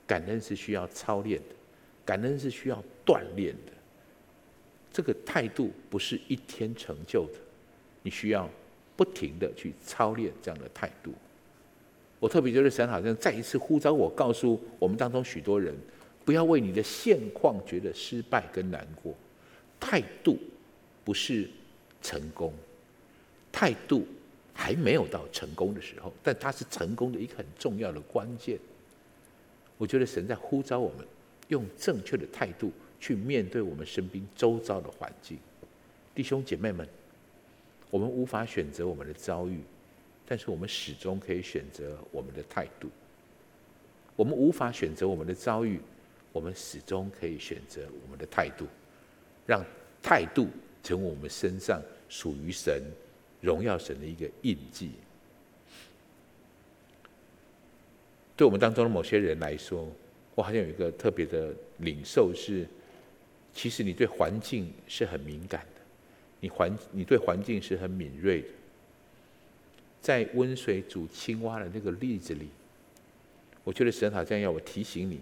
[0.07, 1.55] 感恩是需要操练的，
[2.05, 3.73] 感恩是需要锻炼的。
[4.93, 7.39] 这个态度不是一天成就的，
[8.03, 8.49] 你需要。
[8.97, 11.15] 不停的去操练这样的态度，
[12.19, 15.75] 我特别觉得神好像再一次呼召我，告诉我们当中许多人，
[16.23, 19.15] 不要为你的现况觉得失败跟难过。
[19.81, 20.39] 态度
[21.03, 21.49] 不是
[22.03, 22.53] 成功，
[23.51, 24.07] 态度
[24.53, 28.59] 还没有到成功的时候，但它是成功的一个很重要的关键。
[29.79, 31.07] 我觉得神在呼召我们，
[31.49, 32.71] 用正确的态度
[33.01, 35.39] 去面对我们身边周遭的环境，
[36.15, 36.87] 弟兄姐妹们。
[37.91, 39.59] 我们无法选择我们的遭遇，
[40.25, 42.89] 但是我们始终可以选择我们的态度。
[44.15, 45.81] 我们无法选择我们的遭遇，
[46.31, 48.65] 我们始终可以选择我们的态度，
[49.45, 49.65] 让
[50.01, 50.47] 态度
[50.85, 52.81] 成为我们身上属于神、
[53.41, 54.93] 荣耀神的一个印记。
[58.37, 59.89] 对我们当中的某些人来说，
[60.37, 62.69] 我好像有一个特别的领受是：
[63.53, 65.81] 其实你对环境是很敏感的。
[66.41, 68.49] 你环，你对环境是很敏锐的。
[70.01, 72.49] 在温水煮青蛙的那个例子里，
[73.63, 75.21] 我觉得神好像要我提醒你：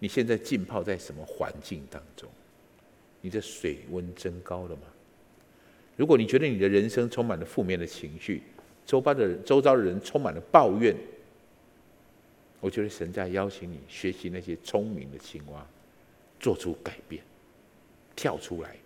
[0.00, 2.28] 你现在浸泡在什么环境当中？
[3.20, 4.82] 你的水温增高了吗？
[5.96, 8.42] 如果你觉得你的人生充满了负面的情绪，
[8.84, 10.94] 周遭的人，周遭的人充满了抱怨，
[12.60, 15.64] 我觉得神在邀请你学习那些聪明的青蛙，
[16.44, 17.24] 做出改变，
[18.14, 18.76] 跳出来。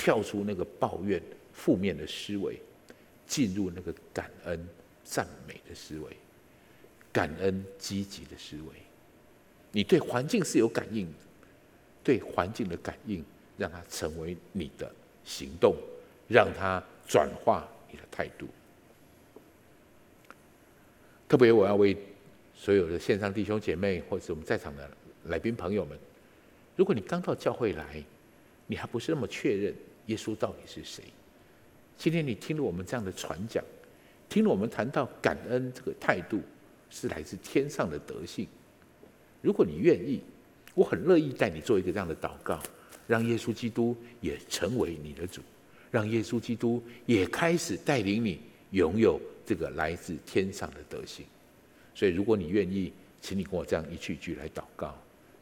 [0.00, 1.20] 跳出那个抱怨、
[1.52, 2.56] 负面的思维，
[3.26, 4.68] 进入那个感恩、
[5.02, 6.16] 赞美的思维，
[7.12, 8.74] 感恩积极的思维。
[9.72, 11.18] 你对环境是有感应的，
[12.04, 13.24] 对环境的感应，
[13.56, 14.88] 让它成为你的
[15.24, 15.74] 行动，
[16.28, 18.46] 让它转化你的态度。
[21.28, 21.96] 特别我要为
[22.54, 24.88] 所有的线上弟兄姐妹，或者是我们在场的
[25.24, 25.98] 来宾朋友们，
[26.78, 28.00] 如果你刚到教会来，
[28.68, 29.74] 你还不是那么确认。
[30.06, 31.02] 耶稣到底是谁？
[31.96, 33.64] 今天你听了我们这样的传讲，
[34.28, 36.40] 听了我们谈到感恩这个态度
[36.88, 38.46] 是来自天上的德性。
[39.42, 40.20] 如果你愿意，
[40.72, 42.62] 我很乐意带你做一个这样的祷告，
[43.08, 45.42] 让耶稣基督也成为你的主，
[45.90, 51.26] 让耶稣基督也开始带领你拥有这个来自天上的德性。
[51.92, 54.96] 所以，如果你愿意，请你跟我这样一句一句来祷告。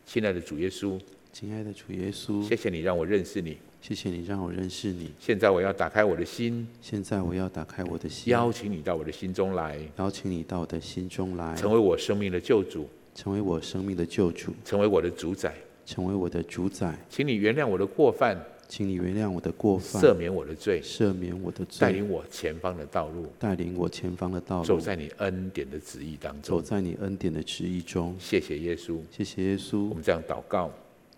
[0.07, 0.99] 亲爱的主耶稣，
[1.39, 3.59] 亲爱的主耶稣，谢谢你让我认识你。
[3.83, 5.11] 谢谢你让我认识你。
[5.21, 6.67] 现在我要打开我的心。
[6.81, 9.79] 现在我要打开我的心，邀请你到我的心中来。
[9.99, 15.53] 邀请你到我的心中来，成为我生命的救主，成为我生命的救主，成为我的主宰，
[15.85, 16.99] 成为我的主宰。
[17.11, 28.17] 请你原谅我的过犯，请你原谅我的过犯，赦免我的罪，赦免我的罪，带领我前方的道路，带领我前方的道路，走在你恩典的旨意当中，走在你恩典的旨意中。
[28.19, 29.87] 谢谢耶稣，谢谢耶稣。
[29.91, 30.73] 我们这样祷告，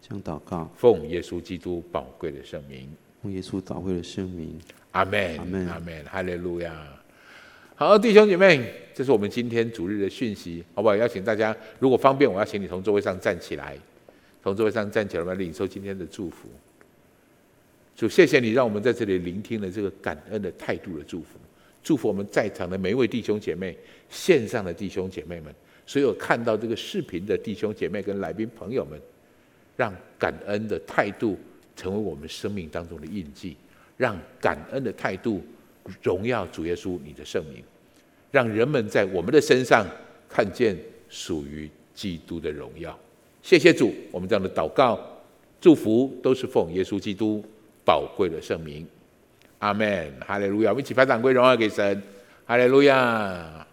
[0.08, 2.88] 这样祷告，奉耶稣基督宝贵的圣名。
[3.22, 4.58] 奉耶稣宝贵的圣名，
[4.92, 6.72] 阿门，阿门，阿门，哈利路亚。
[7.74, 10.96] 好，弟兄姐妹，这是我们今天主日的讯息，好不好？
[10.96, 13.76] 邀请大家，如果方便，我要请你从座位上站起来，
[14.42, 16.48] 从座位上站起来，我们领受今天的祝福。
[17.94, 21.38] 主，谢谢你让我们在这里聆听了这个感恩的态度的祝福，
[21.82, 23.76] 祝福我们在场的每一位弟兄姐妹，
[24.08, 25.54] 线上的弟兄姐妹们，
[25.86, 28.98] 所有看到这个视频的弟兄姐妹跟来宾朋友们，
[29.78, 31.38] 让感恩的态度。
[31.78, 33.56] 成为我们生命当中的印记，
[33.96, 35.40] 让感恩的态度
[36.02, 37.62] 荣耀主耶稣你的圣名，
[38.32, 39.86] 让人们在我们的身上
[40.28, 40.76] 看见
[41.08, 42.98] 属于基督的荣耀。
[43.44, 44.98] 谢谢主，我们这样的祷告、
[45.60, 47.44] 祝福都是奉耶稣基督
[47.84, 48.84] 宝贵的圣名。
[49.60, 50.70] 阿门，哈利路亚！
[50.70, 52.02] 我们一起拍掌归荣耀给神，
[52.44, 53.67] 哈利路亚。